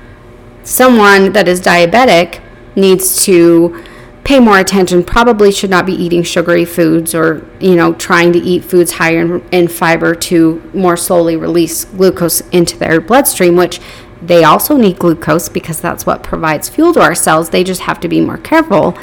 someone 0.66 1.32
that 1.32 1.48
is 1.48 1.60
diabetic 1.60 2.42
needs 2.74 3.24
to 3.24 3.82
pay 4.24 4.40
more 4.40 4.58
attention 4.58 5.04
probably 5.04 5.52
should 5.52 5.70
not 5.70 5.86
be 5.86 5.92
eating 5.92 6.22
sugary 6.22 6.64
foods 6.64 7.14
or 7.14 7.48
you 7.60 7.76
know 7.76 7.94
trying 7.94 8.32
to 8.32 8.38
eat 8.40 8.64
foods 8.64 8.92
higher 8.92 9.20
in, 9.20 9.48
in 9.52 9.68
fiber 9.68 10.14
to 10.14 10.60
more 10.74 10.96
slowly 10.96 11.36
release 11.36 11.84
glucose 11.84 12.40
into 12.50 12.76
their 12.76 13.00
bloodstream 13.00 13.54
which 13.54 13.80
they 14.22 14.44
also 14.44 14.76
need 14.76 14.98
glucose 14.98 15.48
because 15.48 15.80
that's 15.80 16.06
what 16.06 16.22
provides 16.22 16.68
fuel 16.68 16.92
to 16.94 17.00
our 17.00 17.14
cells. 17.14 17.50
They 17.50 17.62
just 17.62 17.82
have 17.82 18.00
to 18.00 18.08
be 18.08 18.20
more 18.20 18.38
careful 18.38 18.98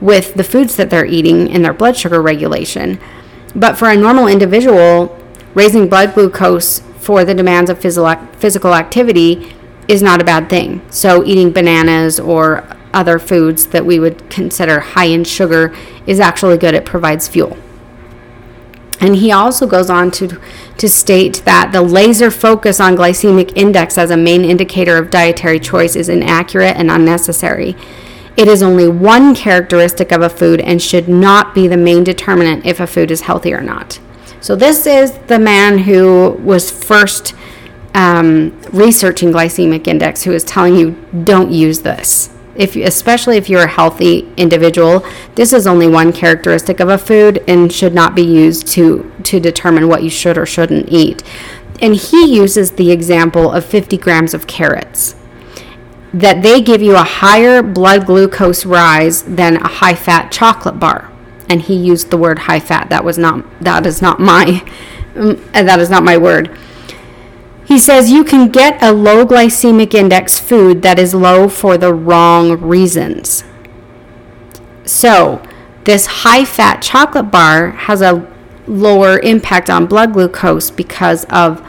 with 0.00 0.34
the 0.34 0.44
foods 0.44 0.76
that 0.76 0.90
they're 0.90 1.06
eating 1.06 1.50
and 1.50 1.64
their 1.64 1.72
blood 1.72 1.96
sugar 1.96 2.22
regulation. 2.22 3.00
But 3.54 3.76
for 3.76 3.88
a 3.88 3.96
normal 3.96 4.28
individual 4.28 5.18
raising 5.54 5.88
blood 5.88 6.14
glucose 6.14 6.80
for 6.98 7.24
the 7.24 7.34
demands 7.34 7.70
of 7.70 7.80
physical 7.80 8.74
activity 8.74 9.52
is 9.88 10.02
not 10.02 10.20
a 10.20 10.24
bad 10.24 10.48
thing 10.48 10.80
so 10.90 11.24
eating 11.24 11.50
bananas 11.50 12.20
or 12.20 12.64
other 12.92 13.18
foods 13.18 13.66
that 13.66 13.84
we 13.84 13.98
would 13.98 14.28
consider 14.30 14.80
high 14.80 15.06
in 15.06 15.24
sugar 15.24 15.74
is 16.06 16.20
actually 16.20 16.56
good. 16.58 16.74
It 16.74 16.84
provides 16.84 17.28
fuel. 17.28 17.56
And 19.00 19.16
he 19.16 19.30
also 19.30 19.66
goes 19.66 19.90
on 19.90 20.10
to, 20.12 20.40
to 20.78 20.88
state 20.88 21.42
that 21.44 21.70
the 21.70 21.82
laser 21.82 22.30
focus 22.30 22.80
on 22.80 22.96
glycemic 22.96 23.52
index 23.54 23.96
as 23.96 24.10
a 24.10 24.16
main 24.16 24.44
indicator 24.44 24.96
of 24.96 25.10
dietary 25.10 25.60
choice 25.60 25.94
is 25.94 26.08
inaccurate 26.08 26.76
and 26.76 26.90
unnecessary. 26.90 27.76
It 28.36 28.48
is 28.48 28.62
only 28.62 28.88
one 28.88 29.36
characteristic 29.36 30.10
of 30.10 30.22
a 30.22 30.28
food 30.28 30.60
and 30.60 30.82
should 30.82 31.08
not 31.08 31.54
be 31.54 31.68
the 31.68 31.76
main 31.76 32.02
determinant 32.02 32.66
if 32.66 32.80
a 32.80 32.86
food 32.86 33.12
is 33.12 33.22
healthy 33.22 33.52
or 33.52 33.60
not. 33.60 34.00
So, 34.40 34.54
this 34.54 34.86
is 34.86 35.18
the 35.26 35.38
man 35.38 35.78
who 35.78 36.38
was 36.42 36.70
first 36.70 37.34
um, 37.98 38.58
researching 38.72 39.32
glycemic 39.32 39.88
index 39.88 40.22
who 40.22 40.32
is 40.32 40.44
telling 40.44 40.76
you 40.76 40.90
don't 41.24 41.50
use 41.50 41.80
this 41.80 42.30
if 42.58 42.74
especially 42.74 43.36
if 43.36 43.48
you're 43.48 43.62
a 43.62 43.68
healthy 43.68 44.30
individual, 44.36 45.06
this 45.36 45.52
is 45.52 45.66
only 45.66 45.86
one 45.86 46.12
characteristic 46.12 46.80
of 46.80 46.88
a 46.88 46.98
food 46.98 47.42
and 47.46 47.72
should 47.72 47.94
not 47.94 48.16
be 48.16 48.22
used 48.22 48.66
to 48.66 49.10
to 49.22 49.38
determine 49.38 49.88
what 49.88 50.02
you 50.02 50.10
should 50.10 50.36
or 50.36 50.44
shouldn't 50.44 50.88
eat. 50.90 51.22
And 51.80 51.94
he 51.94 52.34
uses 52.34 52.72
the 52.72 52.90
example 52.90 53.52
of 53.52 53.64
50 53.64 53.96
grams 53.98 54.34
of 54.34 54.48
carrots 54.48 55.14
that 56.12 56.42
they 56.42 56.60
give 56.60 56.82
you 56.82 56.96
a 56.96 57.04
higher 57.04 57.62
blood 57.62 58.06
glucose 58.06 58.66
rise 58.66 59.22
than 59.22 59.56
a 59.58 59.68
high 59.68 59.94
fat 59.94 60.32
chocolate 60.32 60.80
bar. 60.80 61.12
And 61.48 61.62
he 61.62 61.76
used 61.76 62.10
the 62.10 62.18
word 62.18 62.40
high 62.40 62.60
fat. 62.60 62.90
That 62.90 63.04
was 63.04 63.18
not 63.18 63.44
that 63.60 63.86
is 63.86 64.02
not 64.02 64.18
my 64.18 64.68
that 65.14 65.78
is 65.78 65.90
not 65.90 66.02
my 66.02 66.18
word. 66.18 66.58
He 67.68 67.78
says 67.78 68.10
you 68.10 68.24
can 68.24 68.48
get 68.48 68.82
a 68.82 68.92
low 68.92 69.26
glycemic 69.26 69.92
index 69.92 70.40
food 70.40 70.80
that 70.80 70.98
is 70.98 71.14
low 71.14 71.50
for 71.50 71.76
the 71.76 71.92
wrong 71.92 72.58
reasons. 72.62 73.44
So, 74.86 75.42
this 75.84 76.06
high 76.06 76.46
fat 76.46 76.80
chocolate 76.80 77.30
bar 77.30 77.72
has 77.72 78.00
a 78.00 78.26
lower 78.66 79.18
impact 79.20 79.68
on 79.68 79.84
blood 79.84 80.14
glucose 80.14 80.70
because 80.70 81.26
of 81.26 81.62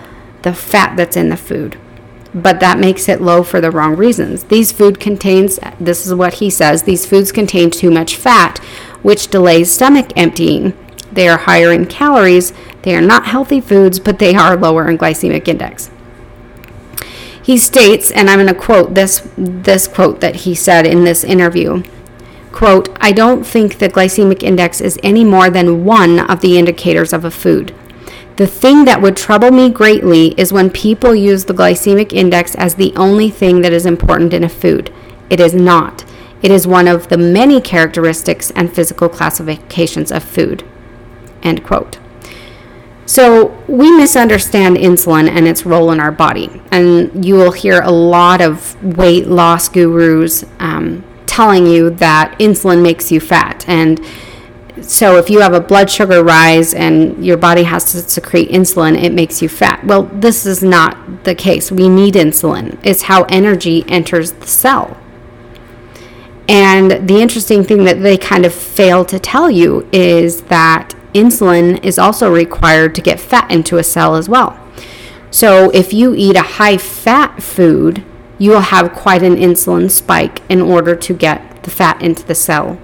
the 0.44 0.54
fat 0.54 0.96
that's 0.96 1.18
in 1.18 1.28
the 1.28 1.36
food. 1.36 1.78
But 2.34 2.62
that 2.62 2.80
makes 2.80 3.10
it 3.10 3.22
low 3.22 3.44
for 3.44 3.60
the 3.60 3.70
wrong 3.70 3.98
reasons. 3.98 4.46
These 4.46 4.72
food 4.72 5.02
contains 5.02 5.60
this 5.82 6.08
is 6.08 6.14
what 6.14 6.36
he 6.36 6.50
says, 6.50 6.84
these 6.84 7.06
foods 7.06 7.34
contain 7.34 7.72
too 7.72 7.92
much 7.92 8.16
fat, 8.16 8.60
which 9.02 9.28
delays 9.28 9.70
stomach 9.70 10.14
emptying. 10.16 10.72
They 11.12 11.28
are 11.28 11.38
higher 11.38 11.72
in 11.72 11.86
calories 11.86 12.54
they 12.82 12.96
are 12.96 13.02
not 13.02 13.26
healthy 13.26 13.60
foods, 13.60 14.00
but 14.00 14.20
they 14.20 14.36
are 14.36 14.56
lower 14.56 14.90
in 14.90 14.98
glycemic 14.98 15.48
index. 15.48 15.90
He 17.42 17.58
states, 17.58 18.12
and 18.12 18.30
I'm 18.30 18.38
going 18.38 18.48
to 18.48 18.54
quote 18.54 18.94
this 18.94 19.28
this 19.38 19.88
quote 19.88 20.22
that 20.22 20.38
he 20.38 20.56
said 20.56 20.86
in 20.86 21.04
this 21.04 21.24
interview. 21.24 21.84
Quote, 22.52 22.90
I 23.00 23.12
don't 23.12 23.46
think 23.46 23.78
the 23.78 23.90
glycemic 23.90 24.44
index 24.44 24.82
is 24.82 25.00
any 25.04 25.24
more 25.24 25.50
than 25.50 25.86
one 25.86 26.20
of 26.20 26.42
the 26.42 26.58
indicators 26.58 27.14
of 27.14 27.26
a 27.26 27.32
food. 27.32 27.74
The 28.38 28.48
thing 28.48 28.86
that 28.86 29.02
would 29.02 29.18
trouble 29.18 29.52
me 29.52 29.70
greatly 29.70 30.30
is 30.40 30.54
when 30.54 30.70
people 30.70 31.14
use 31.14 31.46
the 31.46 31.54
glycemic 31.54 32.14
index 32.14 32.56
as 32.56 32.76
the 32.76 32.94
only 32.96 33.30
thing 33.30 33.62
that 33.62 33.74
is 33.74 33.86
important 33.86 34.34
in 34.34 34.44
a 34.44 34.50
food. 34.50 34.94
It 35.30 35.40
is 35.40 35.54
not. 35.54 36.06
It 36.42 36.52
is 36.52 36.66
one 36.66 36.88
of 36.88 37.10
the 37.10 37.18
many 37.18 37.60
characteristics 37.60 38.52
and 38.52 38.74
physical 38.74 39.10
classifications 39.10 40.12
of 40.12 40.24
food. 40.24 40.64
End 41.44 41.64
quote. 41.64 42.00
So, 43.06 43.58
we 43.68 43.92
misunderstand 43.92 44.78
insulin 44.78 45.28
and 45.28 45.48
its 45.48 45.66
role 45.66 45.92
in 45.92 46.00
our 46.00 46.12
body. 46.12 46.62
And 46.72 47.26
you 47.26 47.34
will 47.36 47.52
hear 47.52 47.82
a 47.82 47.92
lot 47.92 48.40
of 48.40 48.82
weight 48.98 49.26
loss 49.26 49.68
gurus 49.68 50.46
um, 50.60 51.04
telling 51.26 51.66
you 51.66 51.90
that 51.90 52.38
insulin 52.38 52.84
makes 52.84 53.12
you 53.12 53.20
fat. 53.20 53.68
And 53.68 54.00
so, 54.82 55.18
if 55.18 55.30
you 55.30 55.40
have 55.40 55.54
a 55.54 55.60
blood 55.60 55.90
sugar 55.90 56.24
rise 56.24 56.76
and 56.76 57.26
your 57.26 57.36
body 57.36 57.64
has 57.64 57.92
to 57.94 58.02
secrete 58.02 58.50
insulin, 58.50 59.02
it 59.02 59.12
makes 59.12 59.42
you 59.42 59.50
fat. 59.50 59.84
Well, 59.84 60.04
this 60.04 60.46
is 60.46 60.62
not 60.62 61.24
the 61.24 61.34
case. 61.34 61.72
We 61.72 61.90
need 61.90 62.14
insulin, 62.14 62.78
it's 62.84 63.04
how 63.04 63.24
energy 63.24 63.84
enters 63.88 64.34
the 64.34 64.46
cell. 64.48 64.98
And 66.48 67.08
the 67.08 67.22
interesting 67.22 67.64
thing 67.64 67.84
that 67.84 68.02
they 68.02 68.18
kind 68.18 68.46
of 68.46 68.54
fail 68.54 69.06
to 69.06 69.20
tell 69.20 69.52
you 69.52 69.88
is 69.92 70.44
that 70.44 70.96
insulin 71.14 71.84
is 71.84 72.00
also 72.00 72.32
required 72.32 72.96
to 72.96 73.02
get 73.02 73.20
fat 73.20 73.50
into 73.52 73.78
a 73.78 73.84
cell 73.84 74.16
as 74.16 74.30
well. 74.30 74.60
So 75.32 75.70
if 75.72 75.94
you 75.94 76.16
eat 76.16 76.36
a 76.36 76.42
high 76.42 76.78
fat 76.78 77.42
food, 77.42 78.04
you 78.38 78.52
will 78.52 78.62
have 78.62 78.94
quite 78.94 79.22
an 79.22 79.36
insulin 79.36 79.92
spike 79.92 80.42
in 80.50 80.62
order 80.62 80.96
to 80.96 81.14
get 81.14 81.64
the 81.64 81.70
fat 81.70 82.02
into 82.02 82.24
the 82.26 82.36
cell. 82.36 82.80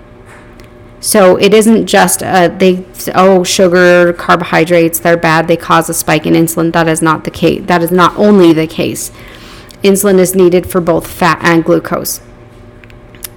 So 1.00 1.38
it 1.38 1.54
isn't 1.54 1.88
just 1.88 2.24
uh, 2.24 2.48
they 2.48 2.86
oh 3.14 3.44
sugar 3.44 4.12
carbohydrates 4.14 5.00
they're 5.00 5.18
bad 5.18 5.48
they 5.48 5.56
cause 5.56 5.88
a 5.88 5.94
spike 5.94 6.26
in 6.26 6.34
insulin 6.34 6.74
that 6.74 6.88
is 6.88 7.00
not 7.00 7.26
the 7.26 7.32
case 7.32 7.64
that 7.68 7.84
is 7.84 7.92
not 7.92 8.16
only 8.18 8.54
the 8.54 8.68
case. 8.68 9.12
Insulin 9.84 10.18
is 10.18 10.34
needed 10.36 10.68
for 10.70 10.82
both 10.82 11.06
fat 11.06 11.40
and 11.44 11.64
glucose. 11.64 12.22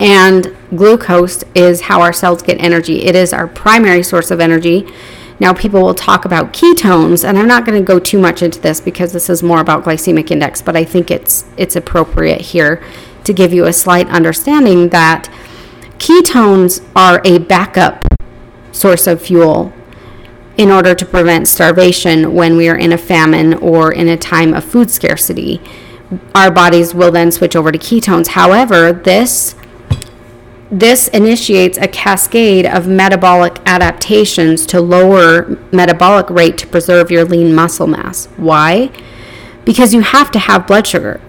And 0.01 0.55
glucose 0.71 1.43
is 1.55 1.83
how 1.83 2.01
our 2.01 2.13
cells 2.13 2.43
get 2.43 2.61
energy. 2.61 3.05
It 3.05 3.17
is 3.17 3.33
our 3.33 3.47
primary 3.47 4.03
source 4.03 4.31
of 4.31 4.41
energy. 4.41 4.87
Now, 5.41 5.53
people 5.53 5.83
will 5.83 5.95
talk 5.95 6.25
about 6.25 6.53
ketones, 6.53 7.27
and 7.27 7.39
I'm 7.39 7.47
not 7.47 7.65
going 7.65 7.79
to 7.79 7.85
go 7.85 7.99
too 7.99 8.19
much 8.19 8.43
into 8.43 8.61
this 8.61 8.81
because 8.81 9.13
this 9.13 9.31
is 9.31 9.43
more 9.43 9.61
about 9.61 9.85
glycemic 9.85 10.31
index, 10.31 10.61
but 10.61 10.77
I 10.77 10.85
think 10.85 11.11
it's 11.11 11.45
it's 11.57 11.77
appropriate 11.77 12.41
here 12.41 12.83
to 13.25 13.33
give 13.33 13.53
you 13.53 13.67
a 13.67 13.73
slight 13.73 14.09
understanding 14.09 14.89
that 14.89 15.31
ketones 15.99 16.85
are 16.97 17.21
a 17.25 17.39
backup 17.39 18.05
source 18.73 19.07
of 19.07 19.21
fuel 19.23 19.73
in 20.57 20.71
order 20.73 20.95
to 20.95 21.07
prevent 21.07 21.47
starvation 21.47 22.35
when 22.35 22.57
we 22.57 22.69
are 22.69 22.77
in 22.77 22.93
a 22.93 22.99
famine 22.99 23.55
or 23.55 23.93
in 23.93 24.09
a 24.09 24.17
time 24.17 24.53
of 24.55 24.65
food 24.65 24.91
scarcity. 24.91 25.61
Our 26.35 26.51
bodies 26.51 26.95
will 26.95 27.13
then 27.13 27.31
switch 27.31 27.55
over 27.55 27.71
to 27.71 27.79
ketones. 27.79 28.29
However, 28.29 28.93
this 28.93 29.55
this 30.71 31.09
initiates 31.09 31.79
a 31.79 31.89
cascade 31.89 32.67
of 32.67 32.87
metabolic 32.87 33.59
adaptations 33.65 34.67
to 34.67 34.81
lower 34.81 35.59
metabolic 35.73 36.29
rate 36.29 36.59
to 36.59 36.67
preserve 36.67 37.11
your 37.11 37.25
lean 37.25 37.55
muscle 37.55 37.87
mass. 37.87 38.27
Why? 38.37 38.91
Because 39.65 39.95
you 39.95 40.03
have 40.03 40.31
to 40.33 40.39
have 40.39 40.67
blood 40.67 40.87
sugar. 40.87 41.21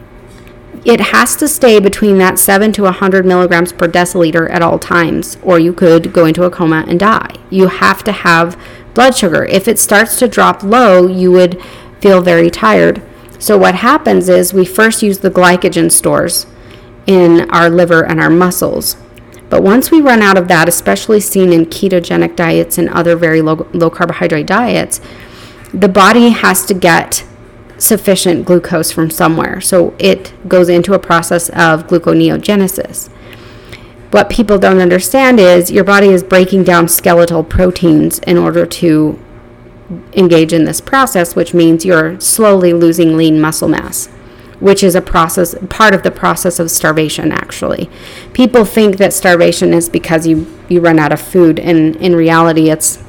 It 0.83 0.99
has 0.99 1.35
to 1.37 1.47
stay 1.47 1.79
between 1.79 2.17
that 2.17 2.39
7 2.39 2.71
to 2.73 2.83
100 2.83 3.25
milligrams 3.25 3.71
per 3.71 3.87
deciliter 3.87 4.49
at 4.49 4.61
all 4.61 4.79
times, 4.79 5.37
or 5.41 5.59
you 5.59 5.73
could 5.73 6.13
go 6.13 6.25
into 6.25 6.43
a 6.43 6.51
coma 6.51 6.85
and 6.87 6.99
die. 6.99 7.35
You 7.49 7.67
have 7.67 8.03
to 8.05 8.11
have 8.11 8.59
blood 8.93 9.15
sugar. 9.15 9.45
If 9.45 9.67
it 9.67 9.79
starts 9.79 10.19
to 10.19 10.27
drop 10.27 10.63
low, 10.63 11.07
you 11.07 11.31
would 11.31 11.61
feel 12.01 12.21
very 12.21 12.49
tired. 12.49 13.01
So, 13.39 13.57
what 13.57 13.75
happens 13.75 14.27
is 14.29 14.53
we 14.53 14.65
first 14.65 15.01
use 15.01 15.19
the 15.19 15.31
glycogen 15.31 15.91
stores 15.91 16.45
in 17.05 17.49
our 17.49 17.69
liver 17.69 18.05
and 18.05 18.19
our 18.19 18.29
muscles 18.29 18.95
but 19.49 19.63
once 19.63 19.89
we 19.89 19.99
run 19.99 20.21
out 20.21 20.37
of 20.37 20.47
that, 20.47 20.69
especially 20.69 21.19
seen 21.19 21.51
in 21.51 21.65
ketogenic 21.65 22.35
diets 22.35 22.77
and 22.77 22.89
other 22.89 23.15
very 23.15 23.41
low, 23.41 23.67
low 23.73 23.89
carbohydrate 23.89 24.45
diets, 24.45 25.01
the 25.73 25.89
body 25.89 26.29
has 26.29 26.65
to 26.65 26.73
get 26.73 27.25
sufficient 27.77 28.45
glucose 28.45 28.91
from 28.91 29.09
somewhere. 29.09 29.59
So 29.61 29.95
it 29.97 30.33
goes 30.47 30.69
into 30.69 30.93
a 30.93 30.99
process 30.99 31.49
of 31.49 31.87
gluconeogenesis. 31.87 33.09
What 34.11 34.29
people 34.29 34.57
don't 34.57 34.79
understand 34.79 35.39
is 35.39 35.71
your 35.71 35.83
body 35.83 36.09
is 36.09 36.23
breaking 36.23 36.63
down 36.63 36.87
skeletal 36.87 37.43
proteins 37.43 38.19
in 38.19 38.37
order 38.37 38.65
to 38.65 39.19
engage 40.13 40.53
in 40.53 40.65
this 40.65 40.81
process, 40.81 41.35
which 41.35 41.53
means 41.53 41.85
you're 41.85 42.19
slowly 42.19 42.73
losing 42.73 43.17
lean 43.17 43.39
muscle 43.39 43.67
mass 43.67 44.09
which 44.59 44.83
is 44.83 44.95
a 44.95 45.01
process 45.01 45.55
part 45.69 45.93
of 45.93 46.03
the 46.03 46.11
process 46.11 46.59
of 46.59 46.69
starvation 46.69 47.31
actually 47.31 47.89
people 48.33 48.65
think 48.65 48.97
that 48.97 49.13
starvation 49.13 49.73
is 49.73 49.89
because 49.89 50.27
you 50.27 50.45
you 50.67 50.79
run 50.79 50.99
out 50.99 51.11
of 51.11 51.19
food 51.19 51.59
and 51.59 51.95
in 51.97 52.15
reality 52.15 52.69
it's 52.69 53.03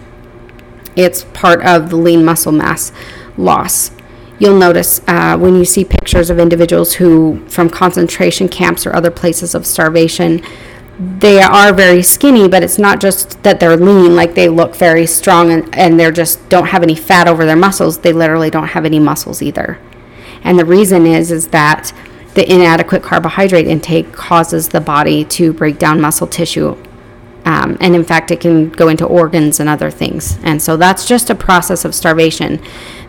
it's 0.96 1.24
part 1.32 1.64
of 1.64 1.90
the 1.90 1.96
lean 1.96 2.24
muscle 2.24 2.52
mass 2.52 2.92
loss 3.36 3.90
you'll 4.38 4.58
notice 4.58 5.00
uh, 5.06 5.36
when 5.36 5.54
you 5.54 5.64
see 5.64 5.84
pictures 5.84 6.30
of 6.30 6.38
individuals 6.38 6.94
who 6.94 7.44
from 7.48 7.68
concentration 7.68 8.48
camps 8.48 8.86
or 8.86 8.94
other 8.94 9.10
places 9.10 9.54
of 9.54 9.66
starvation 9.66 10.42
they 11.00 11.40
are 11.40 11.72
very 11.72 12.02
skinny, 12.02 12.46
but 12.46 12.62
it's 12.62 12.78
not 12.78 13.00
just 13.00 13.42
that 13.42 13.58
they're 13.58 13.76
lean, 13.76 14.14
like 14.14 14.34
they 14.34 14.50
look 14.50 14.76
very 14.76 15.06
strong 15.06 15.50
and, 15.50 15.74
and 15.74 15.98
they're 15.98 16.12
just 16.12 16.46
don't 16.50 16.66
have 16.66 16.82
any 16.82 16.94
fat 16.94 17.26
over 17.26 17.46
their 17.46 17.56
muscles. 17.56 18.00
They 18.00 18.12
literally 18.12 18.50
don't 18.50 18.68
have 18.68 18.84
any 18.84 18.98
muscles 18.98 19.40
either. 19.40 19.78
And 20.42 20.58
the 20.58 20.64
reason 20.64 21.06
is 21.06 21.30
is 21.30 21.48
that 21.48 21.92
the 22.34 22.50
inadequate 22.50 23.02
carbohydrate 23.02 23.66
intake 23.66 24.12
causes 24.12 24.68
the 24.68 24.80
body 24.80 25.24
to 25.24 25.52
break 25.52 25.78
down 25.78 26.00
muscle 26.00 26.26
tissue. 26.26 26.76
Um, 27.44 27.76
and 27.80 27.94
in 27.94 28.04
fact, 28.04 28.30
it 28.30 28.40
can 28.40 28.70
go 28.70 28.88
into 28.88 29.04
organs 29.04 29.60
and 29.60 29.68
other 29.68 29.90
things. 29.90 30.38
And 30.42 30.62
so 30.62 30.76
that's 30.76 31.06
just 31.06 31.30
a 31.30 31.34
process 31.34 31.84
of 31.84 31.94
starvation 31.94 32.62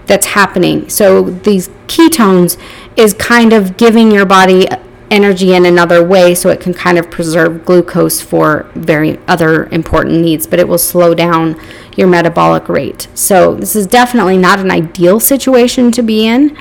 that's 0.05 0.27
happening. 0.27 0.89
So 0.89 1.21
these 1.21 1.67
ketones 1.87 2.59
is 2.95 3.13
kind 3.13 3.53
of 3.53 3.77
giving 3.77 4.11
your 4.11 4.25
body 4.25 4.67
energy 5.11 5.53
in 5.53 5.65
another 5.65 6.03
way 6.03 6.33
so 6.33 6.49
it 6.49 6.61
can 6.61 6.73
kind 6.73 6.97
of 6.97 7.11
preserve 7.11 7.65
glucose 7.65 8.21
for 8.21 8.71
very 8.75 9.19
other 9.27 9.65
important 9.65 10.21
needs 10.21 10.47
but 10.47 10.57
it 10.57 10.65
will 10.65 10.77
slow 10.77 11.13
down 11.13 11.59
your 11.97 12.07
metabolic 12.07 12.69
rate 12.69 13.09
so 13.13 13.55
this 13.55 13.75
is 13.75 13.85
definitely 13.85 14.37
not 14.37 14.59
an 14.59 14.71
ideal 14.71 15.19
situation 15.19 15.91
to 15.91 16.01
be 16.01 16.25
in 16.25 16.57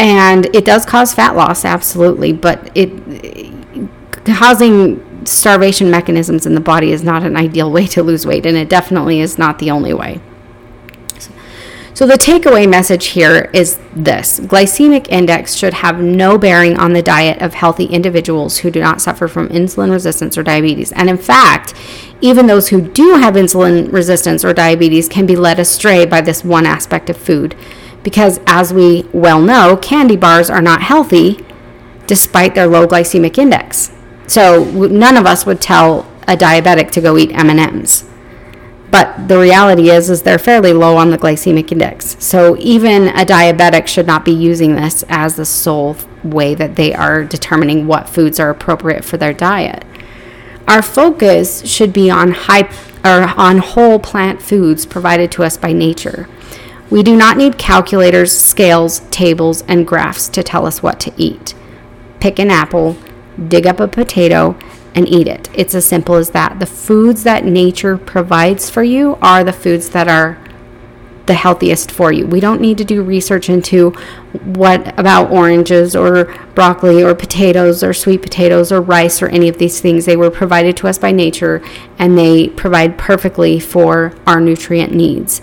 and 0.00 0.46
it 0.54 0.64
does 0.64 0.86
cause 0.86 1.12
fat 1.12 1.36
loss 1.36 1.64
absolutely 1.64 2.32
but 2.32 2.70
it 2.74 2.90
causing 4.24 5.06
starvation 5.26 5.90
mechanisms 5.90 6.46
in 6.46 6.54
the 6.54 6.60
body 6.60 6.90
is 6.90 7.04
not 7.04 7.22
an 7.22 7.36
ideal 7.36 7.70
way 7.70 7.86
to 7.86 8.02
lose 8.02 8.26
weight 8.26 8.46
and 8.46 8.56
it 8.56 8.68
definitely 8.68 9.20
is 9.20 9.36
not 9.38 9.58
the 9.58 9.70
only 9.70 9.92
way 9.92 10.18
so, 11.92 12.06
the 12.06 12.14
takeaway 12.14 12.66
message 12.66 13.08
here 13.08 13.50
is 13.52 13.78
this 13.94 14.40
glycemic 14.40 15.06
index 15.10 15.54
should 15.54 15.74
have 15.74 16.00
no 16.00 16.38
bearing 16.38 16.78
on 16.78 16.94
the 16.94 17.02
diet 17.02 17.42
of 17.42 17.52
healthy 17.52 17.84
individuals 17.84 18.56
who 18.56 18.70
do 18.70 18.80
not 18.80 19.02
suffer 19.02 19.28
from 19.28 19.50
insulin 19.50 19.90
resistance 19.90 20.38
or 20.38 20.42
diabetes. 20.42 20.92
And 20.92 21.10
in 21.10 21.18
fact, 21.18 21.74
even 22.22 22.46
those 22.46 22.68
who 22.68 22.80
do 22.80 23.16
have 23.16 23.34
insulin 23.34 23.92
resistance 23.92 24.46
or 24.46 24.54
diabetes 24.54 25.10
can 25.10 25.26
be 25.26 25.36
led 25.36 25.60
astray 25.60 26.06
by 26.06 26.22
this 26.22 26.42
one 26.42 26.64
aspect 26.64 27.10
of 27.10 27.18
food. 27.18 27.54
Because, 28.02 28.40
as 28.46 28.72
we 28.72 29.06
well 29.12 29.40
know, 29.40 29.76
candy 29.76 30.16
bars 30.16 30.48
are 30.48 30.62
not 30.62 30.82
healthy 30.82 31.44
despite 32.06 32.54
their 32.54 32.66
low 32.66 32.86
glycemic 32.86 33.38
index. 33.38 33.92
So, 34.26 34.64
none 34.64 35.16
of 35.16 35.26
us 35.26 35.44
would 35.46 35.60
tell 35.60 36.06
a 36.26 36.36
diabetic 36.36 36.90
to 36.92 37.00
go 37.00 37.16
eat 37.18 37.32
M&Ms 37.32 38.04
but 38.90 39.28
the 39.28 39.38
reality 39.38 39.90
is 39.90 40.10
is 40.10 40.22
they're 40.22 40.38
fairly 40.38 40.72
low 40.72 40.96
on 40.96 41.10
the 41.10 41.18
glycemic 41.18 41.70
index. 41.70 42.16
So 42.18 42.56
even 42.58 43.08
a 43.08 43.24
diabetic 43.24 43.86
should 43.86 44.06
not 44.06 44.24
be 44.24 44.32
using 44.32 44.74
this 44.74 45.04
as 45.08 45.36
the 45.36 45.44
sole 45.44 45.96
way 46.24 46.54
that 46.54 46.76
they 46.76 46.92
are 46.92 47.24
determining 47.24 47.86
what 47.86 48.08
foods 48.08 48.40
are 48.40 48.50
appropriate 48.50 49.04
for 49.04 49.16
their 49.16 49.32
diet. 49.32 49.84
Our 50.66 50.82
focus 50.82 51.64
should 51.66 51.92
be 51.92 52.10
on 52.10 52.32
high 52.32 52.70
or 53.04 53.32
on 53.36 53.58
whole 53.58 53.98
plant 53.98 54.42
foods 54.42 54.84
provided 54.86 55.32
to 55.32 55.44
us 55.44 55.56
by 55.56 55.72
nature 55.72 56.28
we 56.90 57.02
do 57.02 57.16
not 57.16 57.36
need 57.36 57.56
calculators 57.56 58.36
scales 58.36 59.00
tables 59.10 59.62
and 59.68 59.86
graphs 59.86 60.28
to 60.28 60.42
tell 60.42 60.66
us 60.66 60.82
what 60.82 61.00
to 61.00 61.12
eat 61.16 61.54
pick 62.18 62.38
an 62.38 62.50
apple 62.50 62.96
dig 63.48 63.66
up 63.66 63.80
a 63.80 63.88
potato 63.88 64.56
and 64.94 65.08
eat 65.08 65.28
it. 65.28 65.48
It's 65.54 65.74
as 65.74 65.86
simple 65.86 66.16
as 66.16 66.30
that. 66.30 66.58
The 66.58 66.66
foods 66.66 67.22
that 67.24 67.44
nature 67.44 67.96
provides 67.96 68.68
for 68.68 68.82
you 68.82 69.16
are 69.22 69.44
the 69.44 69.52
foods 69.52 69.90
that 69.90 70.08
are 70.08 70.38
the 71.26 71.34
healthiest 71.34 71.92
for 71.92 72.10
you. 72.10 72.26
We 72.26 72.40
don't 72.40 72.60
need 72.60 72.76
to 72.78 72.84
do 72.84 73.02
research 73.02 73.48
into 73.48 73.90
what 74.44 74.98
about 74.98 75.30
oranges 75.30 75.94
or 75.94 76.24
broccoli 76.54 77.04
or 77.04 77.14
potatoes 77.14 77.84
or 77.84 77.92
sweet 77.92 78.22
potatoes 78.22 78.72
or 78.72 78.80
rice 78.80 79.22
or 79.22 79.28
any 79.28 79.48
of 79.48 79.58
these 79.58 79.80
things. 79.80 80.06
They 80.06 80.16
were 80.16 80.30
provided 80.30 80.76
to 80.78 80.88
us 80.88 80.98
by 80.98 81.12
nature 81.12 81.62
and 81.98 82.18
they 82.18 82.48
provide 82.48 82.98
perfectly 82.98 83.60
for 83.60 84.14
our 84.26 84.40
nutrient 84.40 84.92
needs. 84.92 85.40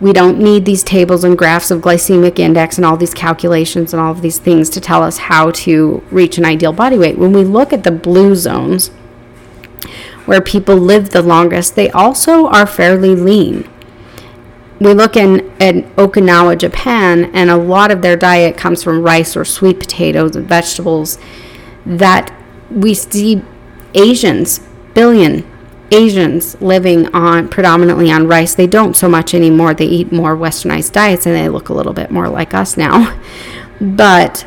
We 0.00 0.12
don't 0.12 0.38
need 0.38 0.64
these 0.64 0.84
tables 0.84 1.24
and 1.24 1.36
graphs 1.36 1.70
of 1.72 1.80
glycemic 1.80 2.38
index 2.38 2.76
and 2.76 2.84
all 2.84 2.96
these 2.96 3.14
calculations 3.14 3.92
and 3.92 4.00
all 4.00 4.12
of 4.12 4.22
these 4.22 4.38
things 4.38 4.70
to 4.70 4.80
tell 4.80 5.02
us 5.02 5.18
how 5.18 5.50
to 5.50 6.04
reach 6.10 6.38
an 6.38 6.44
ideal 6.44 6.72
body 6.72 6.96
weight. 6.96 7.18
When 7.18 7.32
we 7.32 7.42
look 7.42 7.72
at 7.72 7.82
the 7.82 7.90
blue 7.90 8.36
zones, 8.36 8.88
where 10.24 10.40
people 10.40 10.76
live 10.76 11.10
the 11.10 11.22
longest, 11.22 11.74
they 11.74 11.90
also 11.90 12.46
are 12.48 12.66
fairly 12.66 13.16
lean. 13.16 13.68
We 14.78 14.94
look 14.94 15.16
in 15.16 15.50
at 15.60 15.74
Okinawa, 15.96 16.58
Japan, 16.58 17.30
and 17.34 17.50
a 17.50 17.56
lot 17.56 17.90
of 17.90 18.02
their 18.02 18.16
diet 18.16 18.56
comes 18.56 18.84
from 18.84 19.02
rice 19.02 19.36
or 19.36 19.44
sweet 19.44 19.80
potatoes 19.80 20.36
and 20.36 20.46
vegetables 20.46 21.18
that 21.84 22.32
we 22.70 22.94
see 22.94 23.42
Asians, 23.94 24.60
billion 24.94 25.44
Asians 25.90 26.60
living 26.60 27.06
on 27.14 27.48
predominantly 27.48 28.10
on 28.10 28.26
rice. 28.26 28.54
They 28.54 28.66
don't 28.66 28.94
so 28.94 29.08
much 29.08 29.34
anymore. 29.34 29.74
They 29.74 29.86
eat 29.86 30.12
more 30.12 30.36
westernized 30.36 30.92
diets 30.92 31.26
and 31.26 31.34
they 31.34 31.48
look 31.48 31.68
a 31.68 31.74
little 31.74 31.94
bit 31.94 32.10
more 32.10 32.28
like 32.28 32.54
us 32.54 32.76
now. 32.76 33.18
But 33.80 34.46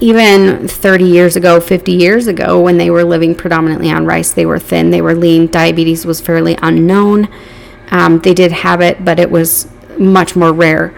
even 0.00 0.66
30 0.66 1.04
years 1.04 1.36
ago, 1.36 1.60
50 1.60 1.92
years 1.92 2.26
ago, 2.26 2.60
when 2.60 2.78
they 2.78 2.90
were 2.90 3.04
living 3.04 3.34
predominantly 3.34 3.90
on 3.90 4.06
rice, 4.06 4.32
they 4.32 4.46
were 4.46 4.58
thin, 4.58 4.90
they 4.90 5.02
were 5.02 5.14
lean. 5.14 5.48
Diabetes 5.48 6.06
was 6.06 6.20
fairly 6.20 6.56
unknown. 6.62 7.28
Um, 7.90 8.20
they 8.20 8.32
did 8.32 8.52
have 8.52 8.80
it, 8.80 9.04
but 9.04 9.18
it 9.18 9.30
was 9.30 9.68
much 9.98 10.36
more 10.36 10.52
rare. 10.52 10.94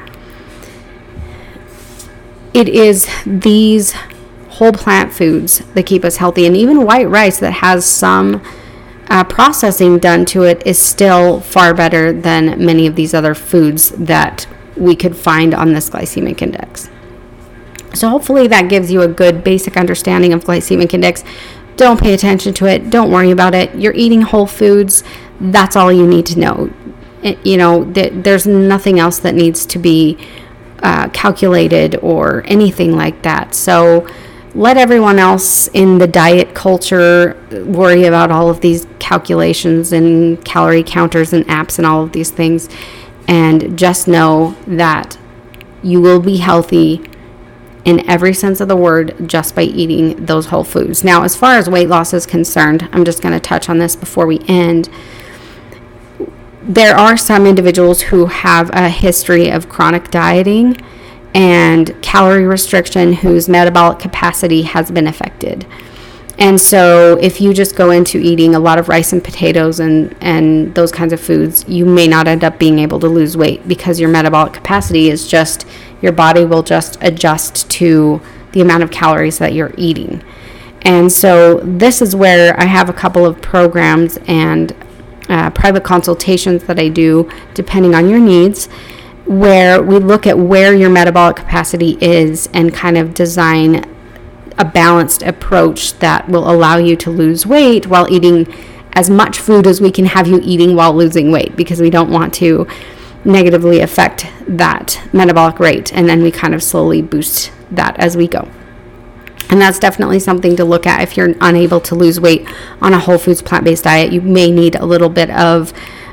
It 2.55 2.69
is 2.69 3.09
these 3.25 3.95
whole 4.51 4.73
plant 4.73 5.13
foods 5.13 5.61
that 5.75 5.87
keep 5.87 6.05
us 6.05 6.19
healthy, 6.19 6.47
and 6.47 6.57
even 6.57 6.85
white 6.85 7.09
rice 7.09 7.41
that 7.41 7.55
has 7.55 7.85
some 7.87 8.43
uh, 9.13 9.23
processing 9.23 9.99
done 9.99 10.25
to 10.25 10.43
it 10.43 10.67
is 10.67 10.79
still 10.79 11.39
far 11.41 11.75
better 11.75 12.15
than 12.15 12.65
many 12.65 12.87
of 12.87 12.97
these 12.97 13.13
other 13.13 13.35
foods 13.35 13.91
that 13.91 14.49
we 14.75 14.97
could 14.97 15.15
find 15.15 15.53
on 15.53 15.75
this 15.75 15.91
glycemic 15.91 16.41
index. 16.41 16.89
So, 17.93 18.09
hopefully, 18.09 18.47
that 18.49 18.71
gives 18.71 18.91
you 18.91 19.03
a 19.03 19.09
good 19.09 19.45
basic 19.45 19.77
understanding 19.77 20.33
of 20.33 20.45
glycemic 20.45 20.95
index. 20.95 21.25
Don't 21.77 22.01
pay 22.01 22.15
attention 22.15 22.55
to 22.55 22.65
it, 22.65 22.89
don't 22.89 23.11
worry 23.11 23.31
about 23.31 23.55
it. 23.55 23.75
You're 23.75 23.93
eating 23.95 24.23
whole 24.23 24.47
foods, 24.47 25.05
that's 25.39 25.77
all 25.77 25.93
you 25.93 26.07
need 26.07 26.25
to 26.27 26.39
know. 26.39 26.73
It, 27.23 27.45
you 27.47 27.59
know, 27.59 27.85
th- 27.93 28.15
there's 28.15 28.47
nothing 28.47 28.99
else 28.99 29.19
that 29.19 29.35
needs 29.35 29.67
to 29.67 29.79
be 29.79 30.17
uh, 30.83 31.11
calculated 31.11 31.97
or 31.97 32.45
anything 32.47 32.97
like 32.97 33.21
that. 33.23 33.55
So, 33.55 34.09
let 34.55 34.77
everyone 34.77 35.19
else 35.19 35.69
in 35.69 35.99
the 35.99 36.07
diet 36.07 36.55
culture 36.55 37.41
worry 37.67 38.05
about 38.05 38.31
all 38.31 38.51
of 38.51 38.61
these 38.61 38.87
calculations 38.99 39.93
and 39.93 40.45
calorie 40.45 40.83
counters 40.83 41.33
and 41.33 41.47
apps 41.47 41.79
and 41.79 41.87
all 41.87 42.03
of 42.05 42.13
these 42.13 42.31
things. 42.31 42.69
And 43.29 43.79
just 43.79 44.07
know 44.09 44.57
that 44.67 45.17
you 45.83 46.01
will 46.01 46.21
be 46.21 46.37
healthy 46.39 47.03
in 47.85 48.09
every 48.09 48.35
sense 48.35 48.61
of 48.61 48.69
the 48.69 48.77
word 48.77 49.15
just 49.27 49.55
by 49.55 49.63
eating 49.63 50.27
those 50.27 50.47
whole 50.47 50.65
foods. 50.65 51.03
Now, 51.03 51.23
as 51.25 51.35
far 51.35 51.57
as 51.57 51.69
weight 51.69 51.89
loss 51.89 52.13
is 52.13 52.27
concerned, 52.27 52.89
I'm 52.93 53.05
just 53.05 53.23
going 53.23 53.33
to 53.33 53.41
touch 53.41 53.69
on 53.69 53.79
this 53.79 53.97
before 53.97 54.27
we 54.27 54.41
end. 54.47 54.89
There 56.63 56.95
are 56.95 57.17
some 57.17 57.47
individuals 57.47 58.03
who 58.03 58.27
have 58.27 58.71
a 58.73 58.89
history 58.89 59.51
of 59.51 59.69
chronic 59.69 60.11
dieting 60.11 60.77
and 61.35 62.01
calorie 62.03 62.45
restriction 62.45 63.13
whose 63.15 63.49
metabolic 63.49 63.99
capacity 63.99 64.63
has 64.63 64.91
been 64.91 65.07
affected. 65.07 65.67
And 66.39 66.61
so, 66.61 67.19
if 67.21 67.41
you 67.41 67.53
just 67.53 67.77
go 67.77 67.91
into 67.91 68.19
eating 68.19 68.55
a 68.55 68.59
lot 68.59 68.79
of 68.79 68.89
rice 68.89 69.13
and 69.13 69.23
potatoes 69.23 69.81
and, 69.81 70.17
and 70.21 70.75
those 70.75 70.91
kinds 70.91 71.13
of 71.13 71.21
foods, 71.21 71.65
you 71.69 71.85
may 71.85 72.09
not 72.09 72.27
end 72.27 72.43
up 72.43 72.59
being 72.59 72.79
able 72.79 72.99
to 73.01 73.09
lose 73.09 73.37
weight 73.37 73.69
because 73.69 74.01
your 74.01 74.09
metabolic 74.09 74.55
capacity 74.55 75.11
is 75.11 75.29
just, 75.29 75.67
your 76.01 76.13
body 76.13 76.45
will 76.45 76.63
just 76.63 76.97
adjust 77.03 77.71
to 77.73 78.21
the 78.53 78.61
amount 78.61 78.83
of 78.83 78.91
calories 78.91 79.39
that 79.39 79.53
you're 79.53 79.75
eating. 79.77 80.23
And 80.83 81.13
so, 81.13 81.61
this 81.61 82.01
is 82.01 82.17
where 82.17 82.59
I 82.59 82.65
have 82.65 82.89
a 82.89 82.95
couple 82.95 83.27
of 83.27 83.41
programs 83.43 84.19
and 84.27 84.75
uh, 85.29 85.51
private 85.51 85.85
consultations 85.85 86.65
that 86.65 86.79
I 86.79 86.89
do 86.89 87.31
depending 87.55 87.95
on 87.95 88.09
your 88.09 88.19
needs 88.19 88.69
where 89.27 89.83
we 89.83 89.99
look 89.99 90.27
at 90.27 90.39
where 90.39 90.75
your 90.75 90.91
metabolic 90.91 91.37
capacity 91.37 91.97
is 92.01 92.49
and 92.53 92.75
kind 92.75 92.99
of 92.99 93.15
design 93.15 93.85
a 94.59 94.65
balanced 94.65 95.23
approach 95.23 95.95
that 95.95 96.29
will 96.29 96.51
allow 96.51 96.77
you 96.77 96.97
to 96.97 97.11
lose 97.11 97.47
weight 97.47 97.87
while 97.87 98.11
eating 98.13 98.53
as 98.93 99.09
much 99.09 99.39
food 99.39 99.67
as 99.67 99.81
we 99.81 99.91
can 99.91 100.05
have 100.05 100.27
you 100.27 100.41
eating 100.43 100.77
while 100.77 100.95
losing 100.95 101.31
weight 101.31 101.57
because 101.57 101.81
we 101.81 101.89
don't 101.89 102.11
want 102.11 102.35
to 102.35 102.67
negatively 103.25 103.81
affect 103.81 104.27
that 104.47 105.01
metabolic 105.13 105.59
rate 105.59 105.93
and 105.93 106.09
then 106.09 106.23
we 106.23 106.31
kind 106.31 106.55
of 106.55 106.63
slowly 106.63 107.01
boost 107.01 107.53
that 107.71 107.99
as 107.99 108.17
we 108.17 108.27
go. 108.27 108.49
And 109.49 109.61
that's 109.61 109.79
definitely 109.79 110.19
something 110.19 110.57
to 110.57 110.65
look 110.65 110.87
at 110.87 111.03
if 111.03 111.17
you're 111.17 111.35
unable 111.41 111.81
to 111.83 111.95
lose 111.95 112.19
weight 112.19 112.47
on 112.81 112.95
a 112.95 112.99
whole 112.99 113.19
foods 113.19 113.43
plant 113.43 113.65
based 113.65 113.85
diet. 113.85 114.11
You 114.13 114.23
may 114.23 114.51
need 114.51 114.77
a 114.77 114.87
little 114.87 115.11
bit 115.11 115.31
of 115.31 115.73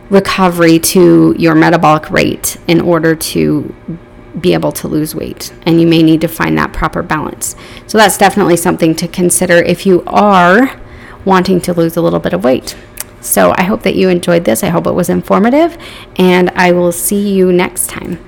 recovery 0.09 0.79
to 0.79 1.35
your 1.37 1.55
metabolic 1.55 2.09
rate 2.09 2.57
in 2.67 2.81
order 2.81 3.15
to 3.15 3.75
be 4.39 4.53
able 4.53 4.71
to 4.71 4.87
lose 4.87 5.13
weight. 5.13 5.53
And 5.63 5.81
you 5.81 5.87
may 5.87 6.01
need 6.03 6.21
to 6.21 6.27
find 6.27 6.57
that 6.57 6.73
proper 6.73 7.01
balance. 7.03 7.55
So 7.87 7.97
that's 7.97 8.17
definitely 8.17 8.57
something 8.57 8.95
to 8.95 9.07
consider 9.07 9.55
if 9.55 9.85
you 9.85 10.03
are 10.07 10.79
wanting 11.25 11.61
to 11.61 11.73
lose 11.73 11.97
a 11.97 12.01
little 12.01 12.19
bit 12.19 12.33
of 12.33 12.43
weight. 12.43 12.75
So 13.21 13.53
I 13.57 13.63
hope 13.63 13.83
that 13.83 13.95
you 13.95 14.09
enjoyed 14.09 14.45
this. 14.45 14.63
I 14.63 14.69
hope 14.69 14.87
it 14.87 14.93
was 14.93 15.09
informative, 15.09 15.77
and 16.15 16.49
I 16.51 16.71
will 16.71 16.93
see 16.93 17.33
you 17.33 17.51
next 17.51 17.87
time. 17.87 18.23